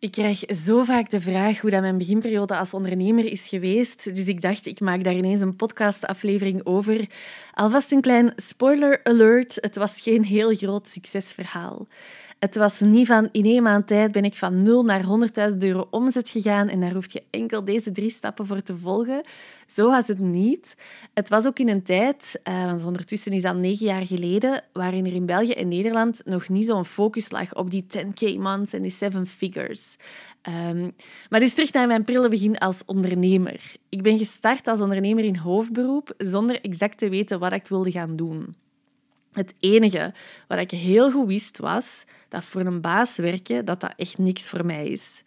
Ik 0.00 0.10
krijg 0.10 0.44
zo 0.54 0.84
vaak 0.84 1.10
de 1.10 1.20
vraag 1.20 1.60
hoe 1.60 1.70
dat 1.70 1.80
mijn 1.80 1.98
beginperiode 1.98 2.56
als 2.56 2.74
ondernemer 2.74 3.24
is 3.24 3.48
geweest. 3.48 4.14
Dus 4.14 4.26
ik 4.26 4.40
dacht, 4.40 4.66
ik 4.66 4.80
maak 4.80 5.04
daar 5.04 5.14
ineens 5.14 5.40
een 5.40 5.56
podcastaflevering 5.56 6.60
over. 6.64 7.06
Alvast 7.54 7.92
een 7.92 8.00
klein 8.00 8.32
spoiler 8.36 9.00
alert. 9.02 9.58
Het 9.60 9.76
was 9.76 10.00
geen 10.00 10.24
heel 10.24 10.56
groot 10.56 10.88
succesverhaal. 10.88 11.86
Het 12.38 12.56
was 12.56 12.80
niet 12.80 13.06
van 13.06 13.28
in 13.32 13.44
één 13.44 13.62
maand 13.62 13.86
tijd 13.86 14.12
ben 14.12 14.24
ik 14.24 14.34
van 14.34 14.62
0 14.62 14.84
naar 14.84 15.04
100.000 15.50 15.58
euro 15.58 15.86
omzet 15.90 16.28
gegaan 16.28 16.68
en 16.68 16.80
daar 16.80 16.92
hoef 16.92 17.12
je 17.12 17.22
enkel 17.30 17.64
deze 17.64 17.92
drie 17.92 18.10
stappen 18.10 18.46
voor 18.46 18.62
te 18.62 18.76
volgen. 18.76 19.20
Zo 19.66 19.90
was 19.90 20.08
het 20.08 20.18
niet. 20.18 20.76
Het 21.14 21.28
was 21.28 21.46
ook 21.46 21.58
in 21.58 21.68
een 21.68 21.82
tijd, 21.82 22.40
uh, 22.48 22.64
want 22.64 22.84
ondertussen 22.84 23.32
is 23.32 23.42
dat 23.42 23.56
negen 23.56 23.86
jaar 23.86 24.06
geleden, 24.06 24.64
waarin 24.72 25.06
er 25.06 25.12
in 25.12 25.26
België 25.26 25.52
en 25.52 25.68
Nederland 25.68 26.20
nog 26.24 26.48
niet 26.48 26.66
zo'n 26.66 26.84
focus 26.84 27.30
lag 27.30 27.54
op 27.54 27.70
die 27.70 27.86
10k 27.98 28.38
months 28.38 28.72
en 28.72 28.82
die 28.82 28.90
seven 28.90 29.26
figures. 29.26 29.96
Um, 30.70 30.92
maar 31.30 31.40
dus 31.40 31.54
terug 31.54 31.72
naar 31.72 31.86
mijn 31.86 32.04
prille 32.04 32.28
begin 32.28 32.58
als 32.58 32.82
ondernemer. 32.86 33.76
Ik 33.88 34.02
ben 34.02 34.18
gestart 34.18 34.66
als 34.66 34.80
ondernemer 34.80 35.24
in 35.24 35.36
hoofdberoep 35.36 36.14
zonder 36.18 36.60
exact 36.60 36.98
te 36.98 37.08
weten 37.08 37.38
wat 37.38 37.52
ik 37.52 37.66
wilde 37.66 37.90
gaan 37.90 38.16
doen. 38.16 38.54
Het 39.38 39.54
enige 39.58 40.12
wat 40.48 40.58
ik 40.58 40.70
heel 40.70 41.10
goed 41.10 41.26
wist 41.26 41.58
was 41.58 42.04
dat 42.28 42.44
voor 42.44 42.60
een 42.60 42.80
baas 42.80 43.16
werken 43.16 43.64
dat 43.64 43.80
dat 43.80 43.92
echt 43.96 44.18
niks 44.18 44.48
voor 44.48 44.66
mij 44.66 44.88
is. 44.88 45.22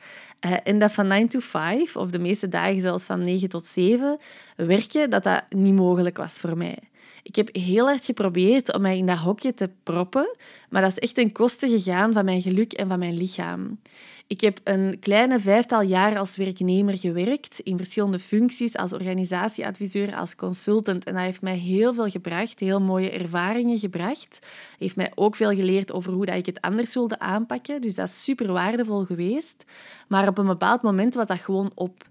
Uh, 0.45 0.57
en 0.63 0.79
dat 0.79 0.91
van 0.91 1.07
9 1.07 1.29
to 1.29 1.39
5, 1.39 1.95
of 1.95 2.09
de 2.09 2.19
meeste 2.19 2.49
dagen 2.49 2.81
zelfs 2.81 3.03
van 3.03 3.23
9 3.23 3.49
tot 3.49 3.65
7, 3.65 4.17
werken, 4.55 5.09
dat 5.09 5.23
dat 5.23 5.43
niet 5.49 5.73
mogelijk 5.73 6.17
was 6.17 6.39
voor 6.39 6.57
mij. 6.57 6.77
Ik 7.23 7.35
heb 7.35 7.55
heel 7.55 7.85
hard 7.85 8.05
geprobeerd 8.05 8.73
om 8.73 8.81
mij 8.81 8.97
in 8.97 9.05
dat 9.05 9.17
hokje 9.17 9.53
te 9.53 9.69
proppen, 9.83 10.35
maar 10.69 10.81
dat 10.81 10.91
is 10.91 10.99
echt 10.99 11.15
ten 11.15 11.31
koste 11.31 11.69
gegaan 11.69 12.13
van 12.13 12.25
mijn 12.25 12.41
geluk 12.41 12.73
en 12.73 12.87
van 12.87 12.99
mijn 12.99 13.17
lichaam. 13.17 13.79
Ik 14.31 14.41
heb 14.41 14.59
een 14.63 14.99
kleine 14.99 15.39
vijftal 15.39 15.81
jaar 15.81 16.17
als 16.17 16.35
werknemer 16.35 16.97
gewerkt 16.97 17.59
in 17.59 17.77
verschillende 17.77 18.19
functies, 18.19 18.77
als 18.77 18.93
organisatieadviseur, 18.93 20.15
als 20.15 20.35
consultant. 20.35 21.03
En 21.03 21.13
dat 21.13 21.23
heeft 21.23 21.41
mij 21.41 21.57
heel 21.57 21.93
veel 21.93 22.09
gebracht, 22.09 22.59
heel 22.59 22.81
mooie 22.81 23.09
ervaringen 23.09 23.79
gebracht. 23.79 24.39
Heeft 24.77 24.95
mij 24.95 25.11
ook 25.15 25.35
veel 25.35 25.55
geleerd 25.55 25.91
over 25.91 26.13
hoe 26.13 26.25
dat 26.25 26.35
ik 26.35 26.45
het 26.45 26.61
anders 26.61 26.93
wilde 26.93 27.19
aanpakken. 27.19 27.81
Dus 27.81 27.95
dat 27.95 28.07
is 28.07 28.23
super 28.23 28.51
waardevol 28.51 29.03
geweest. 29.03 29.63
Maar 30.07 30.27
op 30.27 30.37
een 30.37 30.47
bepaald 30.47 30.81
moment 30.81 31.13
was 31.13 31.27
dat 31.27 31.39
gewoon 31.39 31.71
op. 31.75 32.07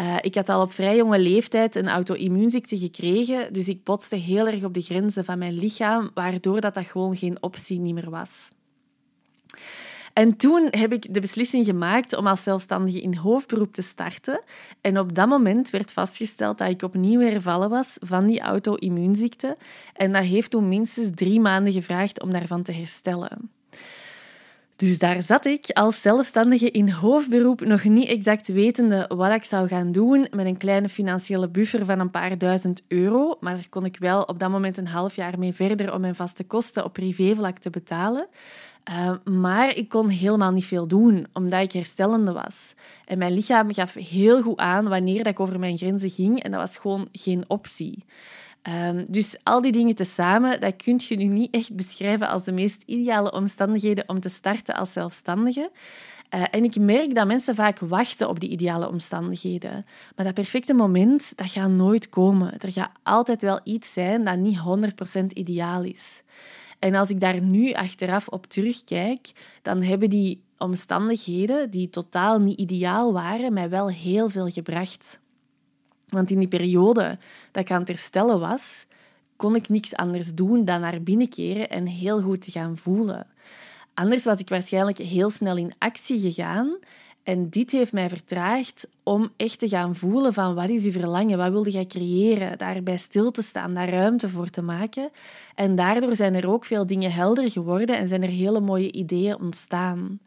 Uh, 0.00 0.16
ik 0.20 0.34
had 0.34 0.48
al 0.48 0.62
op 0.62 0.72
vrij 0.72 0.96
jonge 0.96 1.18
leeftijd 1.18 1.76
een 1.76 1.88
auto-immuunziekte 1.88 2.78
gekregen, 2.78 3.52
dus 3.52 3.68
ik 3.68 3.84
botste 3.84 4.16
heel 4.16 4.46
erg 4.46 4.64
op 4.64 4.74
de 4.74 4.80
grenzen 4.80 5.24
van 5.24 5.38
mijn 5.38 5.58
lichaam, 5.58 6.10
waardoor 6.14 6.60
dat, 6.60 6.74
dat 6.74 6.86
gewoon 6.86 7.16
geen 7.16 7.42
optie 7.42 7.80
niet 7.80 7.94
meer 7.94 8.10
was. 8.10 8.50
En 10.20 10.36
toen 10.36 10.66
heb 10.70 10.92
ik 10.92 11.14
de 11.14 11.20
beslissing 11.20 11.64
gemaakt 11.64 12.16
om 12.16 12.26
als 12.26 12.42
zelfstandige 12.42 13.00
in 13.00 13.14
hoofdberoep 13.14 13.72
te 13.72 13.82
starten. 13.82 14.40
En 14.80 14.98
op 14.98 15.14
dat 15.14 15.28
moment 15.28 15.70
werd 15.70 15.92
vastgesteld 15.92 16.58
dat 16.58 16.68
ik 16.68 16.82
opnieuw 16.82 17.20
hervallen 17.20 17.70
was 17.70 17.96
van 17.98 18.26
die 18.26 18.40
auto-immuunziekte. 18.40 19.56
En 19.92 20.12
dat 20.12 20.24
heeft 20.24 20.50
toen 20.50 20.68
minstens 20.68 21.10
drie 21.14 21.40
maanden 21.40 21.72
gevraagd 21.72 22.22
om 22.22 22.30
daarvan 22.30 22.62
te 22.62 22.72
herstellen. 22.72 23.50
Dus 24.76 24.98
daar 24.98 25.22
zat 25.22 25.44
ik 25.44 25.70
als 25.70 26.02
zelfstandige 26.02 26.70
in 26.70 26.90
hoofdberoep, 26.90 27.60
nog 27.60 27.84
niet 27.84 28.08
exact 28.08 28.48
wetende 28.48 29.10
wat 29.16 29.32
ik 29.32 29.44
zou 29.44 29.68
gaan 29.68 29.92
doen, 29.92 30.26
met 30.30 30.46
een 30.46 30.56
kleine 30.56 30.88
financiële 30.88 31.48
buffer 31.48 31.84
van 31.84 32.00
een 32.00 32.10
paar 32.10 32.38
duizend 32.38 32.82
euro. 32.88 33.36
Maar 33.40 33.54
daar 33.54 33.68
kon 33.68 33.84
ik 33.84 33.96
wel 33.98 34.22
op 34.22 34.38
dat 34.38 34.50
moment 34.50 34.76
een 34.76 34.86
half 34.86 35.16
jaar 35.16 35.38
mee 35.38 35.52
verder 35.52 35.94
om 35.94 36.00
mijn 36.00 36.14
vaste 36.14 36.44
kosten 36.44 36.84
op 36.84 36.92
privévlak 36.92 37.58
te 37.58 37.70
betalen. 37.70 38.28
Uh, 38.90 39.12
maar 39.24 39.76
ik 39.76 39.88
kon 39.88 40.08
helemaal 40.08 40.52
niet 40.52 40.64
veel 40.64 40.86
doen, 40.86 41.26
omdat 41.32 41.60
ik 41.60 41.72
herstellende 41.72 42.32
was. 42.32 42.74
En 43.04 43.18
mijn 43.18 43.34
lichaam 43.34 43.74
gaf 43.74 43.94
heel 43.94 44.42
goed 44.42 44.58
aan 44.58 44.88
wanneer 44.88 45.26
ik 45.26 45.40
over 45.40 45.58
mijn 45.58 45.78
grenzen 45.78 46.10
ging 46.10 46.42
en 46.42 46.50
dat 46.50 46.60
was 46.60 46.76
gewoon 46.76 47.08
geen 47.12 47.44
optie. 47.46 48.04
Um, 48.62 49.04
dus 49.08 49.36
al 49.42 49.60
die 49.60 49.72
dingen 49.72 49.94
tezamen, 49.94 50.60
dat 50.60 50.76
kun 50.76 51.00
je 51.08 51.16
nu 51.16 51.24
niet 51.24 51.54
echt 51.54 51.74
beschrijven 51.74 52.28
als 52.28 52.44
de 52.44 52.52
meest 52.52 52.82
ideale 52.86 53.32
omstandigheden 53.32 54.08
om 54.08 54.20
te 54.20 54.28
starten 54.28 54.74
als 54.74 54.92
zelfstandige. 54.92 55.70
Uh, 56.34 56.44
en 56.50 56.64
ik 56.64 56.78
merk 56.78 57.14
dat 57.14 57.26
mensen 57.26 57.54
vaak 57.54 57.78
wachten 57.78 58.28
op 58.28 58.40
die 58.40 58.50
ideale 58.50 58.88
omstandigheden. 58.88 59.86
Maar 60.16 60.24
dat 60.24 60.34
perfecte 60.34 60.74
moment, 60.74 61.32
dat 61.36 61.50
gaat 61.50 61.70
nooit 61.70 62.08
komen. 62.08 62.58
Er 62.58 62.72
gaat 62.72 62.90
altijd 63.02 63.42
wel 63.42 63.60
iets 63.64 63.92
zijn 63.92 64.24
dat 64.24 64.38
niet 64.38 64.58
100% 65.18 65.24
ideaal 65.26 65.82
is. 65.82 66.22
En 66.80 66.94
als 66.94 67.10
ik 67.10 67.20
daar 67.20 67.40
nu 67.40 67.72
achteraf 67.72 68.28
op 68.28 68.46
terugkijk, 68.46 69.32
dan 69.62 69.82
hebben 69.82 70.10
die 70.10 70.42
omstandigheden, 70.58 71.70
die 71.70 71.90
totaal 71.90 72.38
niet 72.38 72.58
ideaal 72.58 73.12
waren, 73.12 73.52
mij 73.52 73.68
wel 73.68 73.90
heel 73.90 74.28
veel 74.28 74.48
gebracht. 74.48 75.20
Want 76.08 76.30
in 76.30 76.38
die 76.38 76.48
periode 76.48 77.18
dat 77.50 77.62
ik 77.62 77.70
aan 77.70 77.78
het 77.78 77.88
herstellen 77.88 78.40
was, 78.40 78.86
kon 79.36 79.54
ik 79.54 79.68
niks 79.68 79.94
anders 79.94 80.34
doen 80.34 80.64
dan 80.64 80.80
naar 80.80 81.02
binnen 81.02 81.28
keren 81.28 81.70
en 81.70 81.86
heel 81.86 82.22
goed 82.22 82.40
te 82.40 82.50
gaan 82.50 82.76
voelen. 82.76 83.26
Anders 83.94 84.24
was 84.24 84.40
ik 84.40 84.48
waarschijnlijk 84.48 84.98
heel 84.98 85.30
snel 85.30 85.56
in 85.56 85.72
actie 85.78 86.20
gegaan 86.20 86.78
en 87.22 87.48
dit 87.48 87.70
heeft 87.70 87.92
mij 87.92 88.08
vertraagd 88.08 88.88
om 89.02 89.30
echt 89.36 89.58
te 89.58 89.68
gaan 89.68 89.94
voelen 89.94 90.32
van 90.32 90.54
wat 90.54 90.68
is 90.68 90.84
je 90.84 90.92
verlangen, 90.92 91.38
wat 91.38 91.50
wilde 91.50 91.70
jij 91.70 91.86
creëren, 91.86 92.58
daarbij 92.58 92.96
stil 92.96 93.30
te 93.30 93.42
staan, 93.42 93.74
daar 93.74 93.88
ruimte 93.88 94.28
voor 94.28 94.48
te 94.48 94.62
maken. 94.62 95.10
En 95.54 95.74
daardoor 95.74 96.16
zijn 96.16 96.34
er 96.34 96.48
ook 96.48 96.64
veel 96.64 96.86
dingen 96.86 97.12
helder 97.12 97.50
geworden 97.50 97.98
en 97.98 98.08
zijn 98.08 98.22
er 98.22 98.28
hele 98.28 98.60
mooie 98.60 98.92
ideeën 98.92 99.38
ontstaan. 99.38 100.20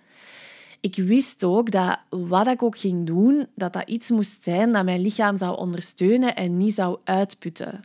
Ik 0.80 0.96
wist 0.96 1.44
ook 1.44 1.72
dat 1.72 2.00
wat 2.10 2.48
ik 2.48 2.64
ook 2.64 2.78
ging 2.78 3.06
doen, 3.06 3.48
dat 3.56 3.74
dat 3.74 3.90
iets 3.90 4.10
moest 4.10 4.44
zijn 4.44 4.72
dat 4.72 4.86
mijn 4.86 5.02
lichaam 5.02 5.38
zou 5.38 5.58
ondersteunen 5.58 6.36
en 6.36 6.58
niet 6.58 6.74
zou 6.74 6.98
uitputten. 7.04 7.82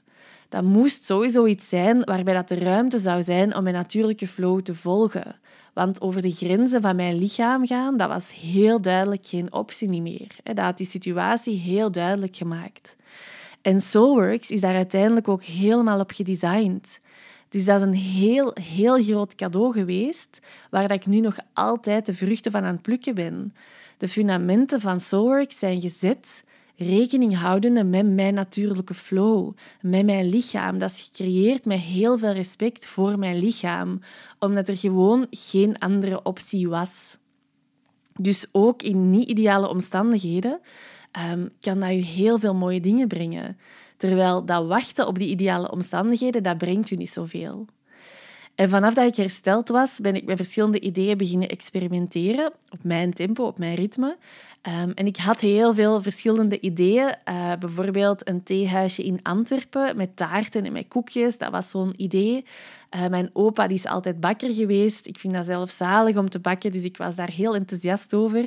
Dat 0.48 0.62
moest 0.62 1.04
sowieso 1.04 1.46
iets 1.46 1.68
zijn 1.68 2.04
waarbij 2.04 2.34
dat 2.34 2.48
de 2.48 2.58
ruimte 2.58 2.98
zou 2.98 3.22
zijn 3.22 3.56
om 3.56 3.62
mijn 3.62 3.74
natuurlijke 3.74 4.26
flow 4.26 4.60
te 4.60 4.74
volgen. 4.74 5.36
Want 5.78 6.00
over 6.00 6.22
de 6.22 6.30
grenzen 6.30 6.80
van 6.80 6.96
mijn 6.96 7.18
lichaam 7.18 7.66
gaan, 7.66 7.96
dat 7.96 8.08
was 8.08 8.34
heel 8.34 8.80
duidelijk 8.80 9.26
geen 9.26 9.52
optie 9.52 9.88
niet 9.88 10.02
meer. 10.02 10.36
Dat 10.42 10.58
had 10.58 10.76
die 10.76 10.86
situatie 10.86 11.58
heel 11.58 11.90
duidelijk 11.90 12.36
gemaakt. 12.36 12.96
En 13.62 13.80
Soulworks 13.80 14.50
is 14.50 14.60
daar 14.60 14.74
uiteindelijk 14.74 15.28
ook 15.28 15.42
helemaal 15.42 16.00
op 16.00 16.10
gedesigned. 16.10 17.00
Dus 17.48 17.64
dat 17.64 17.80
is 17.80 17.86
een 17.86 17.94
heel, 17.94 18.56
heel 18.60 19.02
groot 19.02 19.34
cadeau 19.34 19.72
geweest, 19.72 20.40
waar 20.70 20.92
ik 20.92 21.06
nu 21.06 21.20
nog 21.20 21.36
altijd 21.52 22.06
de 22.06 22.14
vruchten 22.14 22.52
van 22.52 22.64
aan 22.64 22.72
het 22.72 22.82
plukken 22.82 23.14
ben. 23.14 23.52
De 23.98 24.08
fundamenten 24.08 24.80
van 24.80 25.00
Soulworks 25.00 25.58
zijn 25.58 25.80
gezet 25.80 26.44
rekening 26.78 27.36
houdende 27.36 27.84
met 27.84 28.06
mijn 28.06 28.34
natuurlijke 28.34 28.94
flow, 28.94 29.52
met 29.80 30.04
mijn 30.04 30.28
lichaam. 30.28 30.78
Dat 30.78 30.90
is 30.90 31.00
gecreëerd 31.00 31.64
met 31.64 31.78
heel 31.78 32.18
veel 32.18 32.32
respect 32.32 32.86
voor 32.86 33.18
mijn 33.18 33.38
lichaam, 33.38 34.00
omdat 34.38 34.68
er 34.68 34.76
gewoon 34.76 35.26
geen 35.30 35.78
andere 35.78 36.22
optie 36.22 36.68
was. 36.68 37.18
Dus 38.20 38.46
ook 38.52 38.82
in 38.82 39.08
niet-ideale 39.08 39.68
omstandigheden 39.68 40.60
um, 41.32 41.50
kan 41.60 41.80
dat 41.80 41.90
je 41.90 42.04
heel 42.04 42.38
veel 42.38 42.54
mooie 42.54 42.80
dingen 42.80 43.08
brengen. 43.08 43.58
Terwijl 43.96 44.44
dat 44.44 44.66
wachten 44.66 45.06
op 45.06 45.18
die 45.18 45.28
ideale 45.28 45.70
omstandigheden, 45.70 46.42
dat 46.42 46.58
brengt 46.58 46.90
u 46.90 46.96
niet 46.96 47.12
zoveel. 47.12 47.66
En 48.54 48.68
vanaf 48.68 48.94
dat 48.94 49.06
ik 49.06 49.16
hersteld 49.16 49.68
was, 49.68 49.98
ben 50.00 50.14
ik 50.14 50.24
met 50.24 50.36
verschillende 50.36 50.80
ideeën 50.80 51.16
beginnen 51.16 51.48
experimenteren, 51.48 52.52
op 52.70 52.84
mijn 52.84 53.12
tempo, 53.12 53.44
op 53.44 53.58
mijn 53.58 53.74
ritme. 53.74 54.16
Um, 54.62 54.92
en 54.94 55.06
ik 55.06 55.16
had 55.16 55.40
heel 55.40 55.74
veel 55.74 56.02
verschillende 56.02 56.60
ideeën. 56.60 57.14
Uh, 57.28 57.52
bijvoorbeeld 57.58 58.28
een 58.28 58.42
theehuisje 58.42 59.04
in 59.04 59.20
Antwerpen 59.22 59.96
met 59.96 60.16
taarten 60.16 60.64
en 60.64 60.72
met 60.72 60.88
koekjes. 60.88 61.38
Dat 61.38 61.50
was 61.50 61.70
zo'n 61.70 61.94
idee. 61.96 62.44
Uh, 62.96 63.06
mijn 63.06 63.30
opa 63.32 63.66
die 63.66 63.76
is 63.76 63.86
altijd 63.86 64.20
bakker 64.20 64.52
geweest. 64.52 65.06
Ik 65.06 65.18
vind 65.18 65.34
dat 65.34 65.44
zelf 65.44 65.70
zalig 65.70 66.16
om 66.16 66.30
te 66.30 66.38
bakken, 66.38 66.72
dus 66.72 66.84
ik 66.84 66.96
was 66.96 67.14
daar 67.14 67.30
heel 67.30 67.54
enthousiast 67.54 68.14
over. 68.14 68.46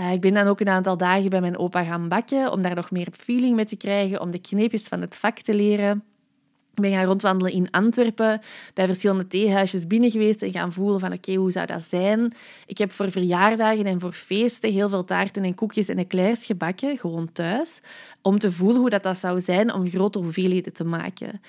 Uh, 0.00 0.12
ik 0.12 0.20
ben 0.20 0.34
dan 0.34 0.46
ook 0.46 0.60
een 0.60 0.68
aantal 0.68 0.96
dagen 0.96 1.30
bij 1.30 1.40
mijn 1.40 1.58
opa 1.58 1.84
gaan 1.84 2.08
bakken, 2.08 2.52
om 2.52 2.62
daar 2.62 2.74
nog 2.74 2.90
meer 2.90 3.08
feeling 3.12 3.56
mee 3.56 3.64
te 3.64 3.76
krijgen, 3.76 4.20
om 4.20 4.30
de 4.30 4.40
kneepjes 4.40 4.84
van 4.84 5.00
het 5.00 5.16
vak 5.16 5.38
te 5.38 5.54
leren. 5.54 6.04
Ik 6.76 6.82
ben 6.82 6.92
gaan 6.92 7.04
rondwandelen 7.04 7.52
in 7.52 7.70
Antwerpen, 7.70 8.40
bij 8.74 8.86
verschillende 8.86 9.26
theehuisjes 9.26 9.86
binnen 9.86 10.10
geweest 10.10 10.42
en 10.42 10.52
gaan 10.52 10.72
voelen 10.72 11.00
van 11.00 11.12
oké, 11.12 11.34
hoe 11.34 11.50
zou 11.50 11.66
dat 11.66 11.82
zijn? 11.82 12.34
Ik 12.66 12.78
heb 12.78 12.92
voor 12.92 13.10
verjaardagen 13.10 13.84
en 13.84 14.00
voor 14.00 14.12
feesten 14.12 14.72
heel 14.72 14.88
veel 14.88 15.04
taarten 15.04 15.44
en 15.44 15.54
koekjes 15.54 15.88
en 15.88 15.98
eclairs 15.98 16.46
gebakken, 16.46 16.98
gewoon 16.98 17.32
thuis, 17.32 17.80
om 18.22 18.38
te 18.38 18.52
voelen 18.52 18.80
hoe 18.80 18.90
dat, 18.90 19.02
dat 19.02 19.18
zou 19.18 19.40
zijn 19.40 19.72
om 19.72 19.88
grote 19.88 20.18
hoeveelheden 20.18 20.72
te 20.72 20.84
maken. 20.84 21.40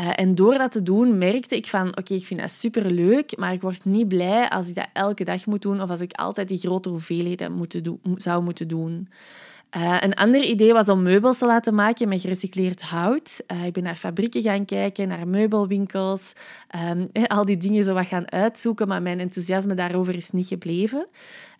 Uh, 0.00 0.10
en 0.14 0.34
door 0.34 0.58
dat 0.58 0.72
te 0.72 0.82
doen 0.82 1.18
merkte 1.18 1.56
ik 1.56 1.66
van 1.66 1.88
oké, 1.88 2.14
ik 2.14 2.26
vind 2.26 2.40
dat 2.40 2.50
superleuk, 2.50 3.36
maar 3.36 3.52
ik 3.52 3.60
word 3.60 3.84
niet 3.84 4.08
blij 4.08 4.48
als 4.48 4.68
ik 4.68 4.74
dat 4.74 4.88
elke 4.92 5.24
dag 5.24 5.46
moet 5.46 5.62
doen 5.62 5.82
of 5.82 5.90
als 5.90 6.00
ik 6.00 6.12
altijd 6.12 6.48
die 6.48 6.58
grote 6.58 6.88
hoeveelheden 6.88 7.66
doen, 7.82 8.00
zou 8.16 8.42
moeten 8.42 8.68
doen. 8.68 9.08
Uh, 9.76 9.96
een 10.00 10.14
ander 10.14 10.42
idee 10.42 10.72
was 10.72 10.88
om 10.88 11.02
meubels 11.02 11.38
te 11.38 11.46
laten 11.46 11.74
maken 11.74 12.08
met 12.08 12.20
gerecycleerd 12.20 12.82
hout. 12.82 13.40
Uh, 13.52 13.66
ik 13.66 13.72
ben 13.72 13.82
naar 13.82 13.94
fabrieken 13.94 14.42
gaan 14.42 14.64
kijken, 14.64 15.08
naar 15.08 15.28
meubelwinkels, 15.28 16.32
um, 16.90 17.08
al 17.26 17.44
die 17.44 17.56
dingen 17.56 17.84
zo 17.84 17.94
wat 17.94 18.06
gaan 18.06 18.30
uitzoeken, 18.30 18.88
maar 18.88 19.02
mijn 19.02 19.20
enthousiasme 19.20 19.74
daarover 19.74 20.14
is 20.14 20.30
niet 20.30 20.46
gebleven. 20.46 21.06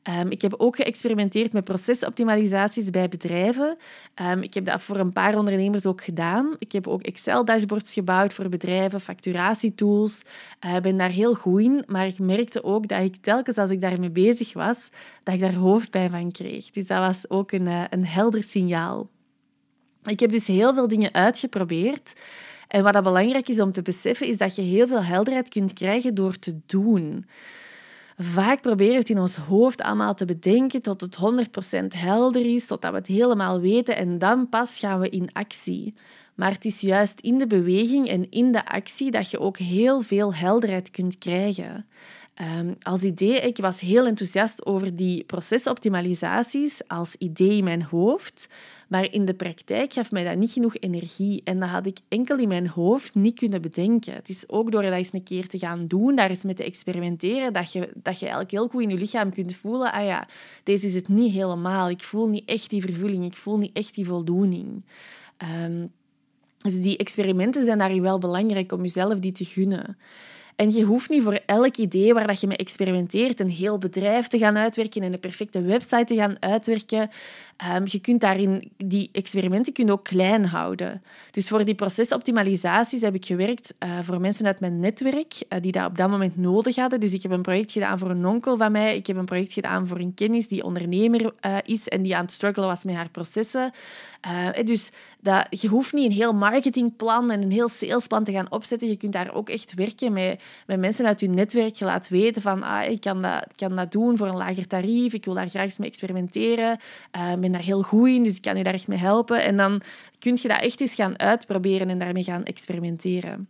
Ehm, 0.04 0.26
ik 0.28 0.42
heb 0.42 0.54
ook 0.56 0.76
geëxperimenteerd 0.76 1.52
met 1.52 1.64
procesoptimalisaties 1.64 2.90
bij 2.90 3.08
bedrijven. 3.08 3.76
Ehm, 4.14 4.38
ik 4.38 4.54
heb 4.54 4.64
dat 4.64 4.82
voor 4.82 4.96
een 4.96 5.12
paar 5.12 5.38
ondernemers 5.38 5.86
ook 5.86 6.04
gedaan. 6.04 6.56
Ik 6.58 6.72
heb 6.72 6.86
ook 6.86 7.02
Excel-dashboards 7.02 7.92
gebouwd 7.92 8.34
voor 8.34 8.48
bedrijven, 8.48 9.00
facturatietools. 9.00 10.20
Ik 10.20 10.68
uh, 10.68 10.76
ben 10.76 10.96
daar 10.96 11.10
heel 11.10 11.34
goed 11.34 11.60
in, 11.60 11.84
maar 11.86 12.06
ik 12.06 12.18
merkte 12.18 12.64
ook 12.64 12.88
dat 12.88 13.02
ik 13.02 13.16
telkens 13.16 13.58
als 13.58 13.70
ik 13.70 13.80
daarmee 13.80 14.10
bezig 14.10 14.52
was, 14.52 14.88
dat 15.22 15.34
ik 15.34 15.40
daar 15.40 15.54
hoofdpijn 15.54 16.10
van 16.10 16.32
kreeg. 16.32 16.70
Dus 16.70 16.86
dat 16.86 16.98
was 16.98 17.30
ook 17.30 17.52
een, 17.52 17.66
uh, 17.66 17.84
een 17.90 18.06
helder 18.06 18.42
signaal. 18.42 19.08
Ik 20.02 20.20
heb 20.20 20.30
dus 20.30 20.46
heel 20.46 20.74
veel 20.74 20.88
dingen 20.88 21.14
uitgeprobeerd. 21.14 22.12
En 22.68 22.82
wat 22.82 22.92
dat 22.92 23.02
belangrijk 23.02 23.48
is 23.48 23.60
om 23.60 23.72
te 23.72 23.82
beseffen, 23.82 24.26
is 24.26 24.36
dat 24.36 24.56
je 24.56 24.62
heel 24.62 24.86
veel 24.86 25.02
helderheid 25.02 25.48
kunt 25.48 25.72
krijgen 25.72 26.14
door 26.14 26.38
te 26.38 26.60
doen. 26.66 27.26
Vaak 28.18 28.60
proberen 28.60 28.92
we 28.92 28.98
het 28.98 29.10
in 29.10 29.18
ons 29.18 29.36
hoofd 29.36 29.82
allemaal 29.82 30.14
te 30.14 30.24
bedenken 30.24 30.82
tot 30.82 31.00
het 31.00 31.16
100% 31.16 31.86
helder 31.96 32.54
is, 32.54 32.66
totdat 32.66 32.90
we 32.90 32.96
het 32.96 33.06
helemaal 33.06 33.60
weten 33.60 33.96
en 33.96 34.18
dan 34.18 34.48
pas 34.48 34.78
gaan 34.78 35.00
we 35.00 35.08
in 35.08 35.32
actie. 35.32 35.94
Maar 36.34 36.52
het 36.52 36.64
is 36.64 36.80
juist 36.80 37.20
in 37.20 37.38
de 37.38 37.46
beweging 37.46 38.08
en 38.08 38.30
in 38.30 38.52
de 38.52 38.66
actie 38.66 39.10
dat 39.10 39.30
je 39.30 39.40
ook 39.40 39.58
heel 39.58 40.00
veel 40.00 40.34
helderheid 40.34 40.90
kunt 40.90 41.18
krijgen. 41.18 41.86
Um, 42.40 42.76
als 42.82 43.02
idee, 43.02 43.40
ik 43.40 43.56
was 43.56 43.80
heel 43.80 44.06
enthousiast 44.06 44.66
over 44.66 44.96
die 44.96 45.24
procesoptimalisaties 45.24 46.88
als 46.88 47.14
idee 47.18 47.56
in 47.56 47.64
mijn 47.64 47.82
hoofd, 47.82 48.48
maar 48.88 49.12
in 49.12 49.24
de 49.24 49.34
praktijk 49.34 49.92
gaf 49.92 50.10
mij 50.10 50.24
dat 50.24 50.36
niet 50.36 50.50
genoeg 50.50 50.76
energie 50.76 51.40
en 51.44 51.60
dat 51.60 51.68
had 51.68 51.86
ik 51.86 51.98
enkel 52.08 52.38
in 52.38 52.48
mijn 52.48 52.68
hoofd 52.68 53.14
niet 53.14 53.38
kunnen 53.38 53.62
bedenken. 53.62 54.14
Het 54.14 54.28
is 54.28 54.48
ook 54.48 54.72
door 54.72 54.82
dat 54.82 54.92
eens 54.92 55.12
een 55.12 55.22
keer 55.22 55.48
te 55.48 55.58
gaan 55.58 55.86
doen, 55.86 56.16
daar 56.16 56.30
eens 56.30 56.42
mee 56.42 56.54
te 56.54 56.64
experimenteren, 56.64 57.52
dat 57.52 57.72
je, 57.72 57.80
dat 57.94 58.18
je 58.18 58.26
eigenlijk 58.26 58.50
heel 58.50 58.68
goed 58.68 58.82
in 58.82 58.90
je 58.90 58.98
lichaam 58.98 59.32
kunt 59.32 59.56
voelen, 59.56 59.92
ah 59.92 60.04
ja, 60.04 60.28
deze 60.62 60.86
is 60.86 60.94
het 60.94 61.08
niet 61.08 61.32
helemaal. 61.32 61.90
Ik 61.90 62.02
voel 62.02 62.28
niet 62.28 62.48
echt 62.48 62.70
die 62.70 62.82
vervulling, 62.82 63.24
ik 63.24 63.36
voel 63.36 63.58
niet 63.58 63.76
echt 63.76 63.94
die 63.94 64.06
voldoening. 64.06 64.84
Um, 65.64 65.92
dus 66.58 66.80
die 66.80 66.96
experimenten 66.96 67.64
zijn 67.64 67.78
daarin 67.78 68.02
wel 68.02 68.18
belangrijk 68.18 68.72
om 68.72 68.82
jezelf 68.82 69.18
die 69.18 69.32
te 69.32 69.44
gunnen. 69.44 69.96
En 70.56 70.70
je 70.70 70.82
hoeft 70.82 71.10
niet 71.10 71.22
voor 71.22 71.38
elk 71.46 71.76
idee 71.76 72.14
waar 72.14 72.26
dat 72.26 72.40
je 72.40 72.46
mee 72.46 72.56
experimenteert 72.56 73.40
een 73.40 73.50
heel 73.50 73.78
bedrijf 73.78 74.26
te 74.26 74.38
gaan 74.38 74.56
uitwerken 74.56 75.02
en 75.02 75.12
een 75.12 75.20
perfecte 75.20 75.62
website 75.62 76.04
te 76.04 76.14
gaan 76.14 76.36
uitwerken. 76.40 77.10
Um, 77.76 77.82
je 77.84 77.98
kunt 77.98 78.20
daarin 78.20 78.72
die 78.76 79.08
experimenten 79.12 79.72
kun 79.72 79.90
ook 79.90 80.04
klein 80.04 80.46
houden. 80.46 81.02
Dus 81.30 81.48
voor 81.48 81.64
die 81.64 81.74
procesoptimalisaties 81.74 83.00
heb 83.00 83.14
ik 83.14 83.26
gewerkt 83.26 83.74
uh, 83.84 83.98
voor 84.02 84.20
mensen 84.20 84.46
uit 84.46 84.60
mijn 84.60 84.80
netwerk 84.80 85.34
uh, 85.48 85.60
die 85.60 85.72
dat 85.72 85.86
op 85.86 85.96
dat 85.96 86.10
moment 86.10 86.36
nodig 86.36 86.76
hadden. 86.76 87.00
Dus 87.00 87.12
ik 87.12 87.22
heb 87.22 87.30
een 87.30 87.42
project 87.42 87.72
gedaan 87.72 87.98
voor 87.98 88.10
een 88.10 88.26
onkel 88.26 88.56
van 88.56 88.72
mij. 88.72 88.96
Ik 88.96 89.06
heb 89.06 89.16
een 89.16 89.24
project 89.24 89.52
gedaan 89.52 89.86
voor 89.86 89.98
een 89.98 90.14
kennis 90.14 90.48
die 90.48 90.64
ondernemer 90.64 91.20
uh, 91.20 91.56
is 91.64 91.88
en 91.88 92.02
die 92.02 92.16
aan 92.16 92.24
het 92.24 92.32
struggelen 92.32 92.68
was 92.68 92.84
met 92.84 92.94
haar 92.94 93.10
processen. 93.10 93.72
dus 94.64 94.90
dat, 95.20 95.46
je 95.50 95.68
hoeft 95.68 95.92
niet 95.92 96.04
een 96.04 96.16
heel 96.16 96.32
marketingplan 96.32 97.30
en 97.30 97.42
een 97.42 97.50
heel 97.50 97.68
salesplan 97.68 98.24
te 98.24 98.32
gaan 98.32 98.50
opzetten. 98.50 98.88
Je 98.88 98.96
kunt 98.96 99.12
daar 99.12 99.34
ook 99.34 99.48
echt 99.48 99.74
werken 99.74 100.12
met, 100.12 100.42
met 100.66 100.78
mensen 100.78 101.06
uit 101.06 101.20
je 101.20 101.28
netwerk. 101.28 101.74
Je 101.74 101.84
laat 101.84 102.08
weten 102.08 102.42
van, 102.42 102.62
ah, 102.62 102.90
ik 102.90 103.00
kan 103.00 103.22
dat, 103.22 103.46
kan 103.56 103.76
dat 103.76 103.92
doen 103.92 104.16
voor 104.16 104.26
een 104.26 104.36
lager 104.36 104.66
tarief. 104.66 105.12
Ik 105.12 105.24
wil 105.24 105.34
daar 105.34 105.48
graag 105.48 105.64
eens 105.64 105.78
mee 105.78 105.88
experimenteren 105.88 106.78
ben 107.38 107.52
daar 107.52 107.62
heel 107.62 107.82
goed 107.82 108.08
in, 108.08 108.22
dus 108.22 108.36
ik 108.36 108.42
kan 108.42 108.56
je 108.56 108.62
daar 108.62 108.74
echt 108.74 108.88
mee 108.88 108.98
helpen. 108.98 109.42
En 109.42 109.56
dan 109.56 109.82
kun 110.18 110.38
je 110.42 110.48
dat 110.48 110.60
echt 110.60 110.80
eens 110.80 110.94
gaan 110.94 111.18
uitproberen 111.18 111.90
en 111.90 111.98
daarmee 111.98 112.22
gaan 112.22 112.44
experimenteren. 112.44 113.48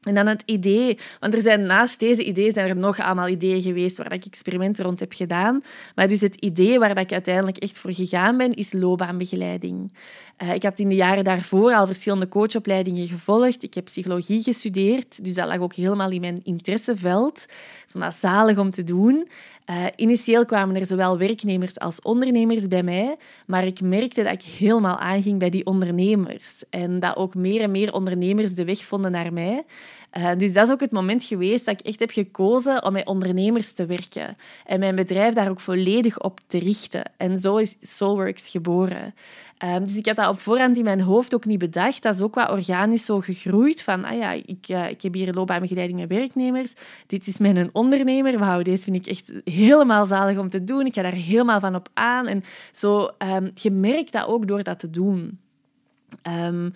En 0.00 0.14
dan 0.14 0.26
het 0.26 0.42
idee, 0.46 0.98
want 1.18 1.34
er 1.34 1.40
zijn 1.40 1.62
naast 1.62 1.98
deze 1.98 2.24
ideeën 2.24 2.52
zijn 2.52 2.68
er 2.68 2.76
nog 2.76 3.00
allemaal 3.00 3.28
ideeën 3.28 3.62
geweest 3.62 3.96
waar 3.96 4.12
ik 4.12 4.24
experimenten 4.24 4.84
rond 4.84 5.00
heb 5.00 5.12
gedaan. 5.12 5.62
Maar 5.94 6.08
dus 6.08 6.20
het 6.20 6.36
idee 6.36 6.78
waar 6.78 6.98
ik 6.98 7.12
uiteindelijk 7.12 7.56
echt 7.56 7.78
voor 7.78 7.92
gegaan 7.92 8.36
ben, 8.36 8.52
is 8.54 8.72
loopbaanbegeleiding. 8.72 9.92
Uh, 10.42 10.54
ik 10.54 10.62
had 10.62 10.78
in 10.78 10.88
de 10.88 10.94
jaren 10.94 11.24
daarvoor 11.24 11.72
al 11.72 11.86
verschillende 11.86 12.28
coachopleidingen 12.28 13.06
gevolgd. 13.06 13.62
Ik 13.62 13.74
heb 13.74 13.84
psychologie 13.84 14.42
gestudeerd, 14.42 15.24
dus 15.24 15.34
dat 15.34 15.48
lag 15.48 15.58
ook 15.58 15.74
helemaal 15.74 16.10
in 16.10 16.20
mijn 16.20 16.40
interesseveld. 16.44 17.46
Ik 17.86 17.86
vond 17.88 18.14
zalig 18.14 18.58
om 18.58 18.70
te 18.70 18.84
doen. 18.84 19.28
Uh, 19.70 19.84
initieel 19.96 20.44
kwamen 20.44 20.76
er 20.76 20.86
zowel 20.86 21.18
werknemers 21.18 21.78
als 21.78 22.00
ondernemers 22.02 22.68
bij 22.68 22.82
mij, 22.82 23.16
maar 23.46 23.66
ik 23.66 23.80
merkte 23.80 24.22
dat 24.22 24.32
ik 24.32 24.42
helemaal 24.42 24.98
aanging 24.98 25.38
bij 25.38 25.50
die 25.50 25.66
ondernemers 25.66 26.62
en 26.70 27.00
dat 27.00 27.16
ook 27.16 27.34
meer 27.34 27.60
en 27.60 27.70
meer 27.70 27.92
ondernemers 27.92 28.54
de 28.54 28.64
weg 28.64 28.84
vonden 28.84 29.10
naar 29.10 29.32
mij. 29.32 29.64
Uh, 30.18 30.30
dus 30.36 30.52
dat 30.52 30.66
is 30.66 30.72
ook 30.72 30.80
het 30.80 30.90
moment 30.90 31.24
geweest 31.24 31.64
dat 31.64 31.80
ik 31.80 31.86
echt 31.86 32.00
heb 32.00 32.10
gekozen 32.10 32.84
om 32.84 32.92
met 32.92 33.06
ondernemers 33.06 33.72
te 33.72 33.86
werken 33.86 34.36
en 34.66 34.78
mijn 34.78 34.94
bedrijf 34.94 35.34
daar 35.34 35.50
ook 35.50 35.60
volledig 35.60 36.20
op 36.20 36.40
te 36.46 36.58
richten. 36.58 37.02
En 37.16 37.38
zo 37.38 37.56
is 37.56 37.76
Soulworks 37.80 38.48
geboren. 38.48 39.14
Um, 39.64 39.86
dus 39.86 39.96
ik 39.96 40.06
had 40.06 40.16
dat 40.16 40.28
op 40.28 40.40
voorhand 40.40 40.76
in 40.76 40.84
mijn 40.84 41.00
hoofd 41.00 41.34
ook 41.34 41.44
niet 41.44 41.58
bedacht. 41.58 42.02
Dat 42.02 42.14
is 42.14 42.20
ook 42.20 42.34
wat 42.34 42.50
organisch 42.50 43.04
zo 43.04 43.20
gegroeid. 43.20 43.82
Van, 43.82 44.04
ah 44.04 44.16
ja, 44.16 44.32
ik, 44.32 44.68
uh, 44.68 44.88
ik 44.88 45.02
heb 45.02 45.14
hier 45.14 45.32
loopbaanbegeleiding 45.32 45.98
met 45.98 46.08
werknemers. 46.08 46.74
Dit 47.06 47.26
is 47.26 47.38
mijn 47.38 47.70
ondernemer. 47.72 48.38
Wauw, 48.38 48.62
deze 48.62 48.84
vind 48.84 48.96
ik 48.96 49.06
echt 49.06 49.32
helemaal 49.44 50.06
zalig 50.06 50.38
om 50.38 50.48
te 50.48 50.64
doen. 50.64 50.86
Ik 50.86 50.94
ga 50.94 51.02
daar 51.02 51.12
helemaal 51.12 51.60
van 51.60 51.74
op 51.74 51.88
aan. 51.94 52.26
En 52.26 52.44
zo, 52.72 53.08
um, 53.18 53.50
je 53.54 53.70
merkt 53.70 54.12
dat 54.12 54.26
ook 54.26 54.48
door 54.48 54.62
dat 54.62 54.78
te 54.78 54.90
doen. 54.90 55.38
Um, 56.46 56.74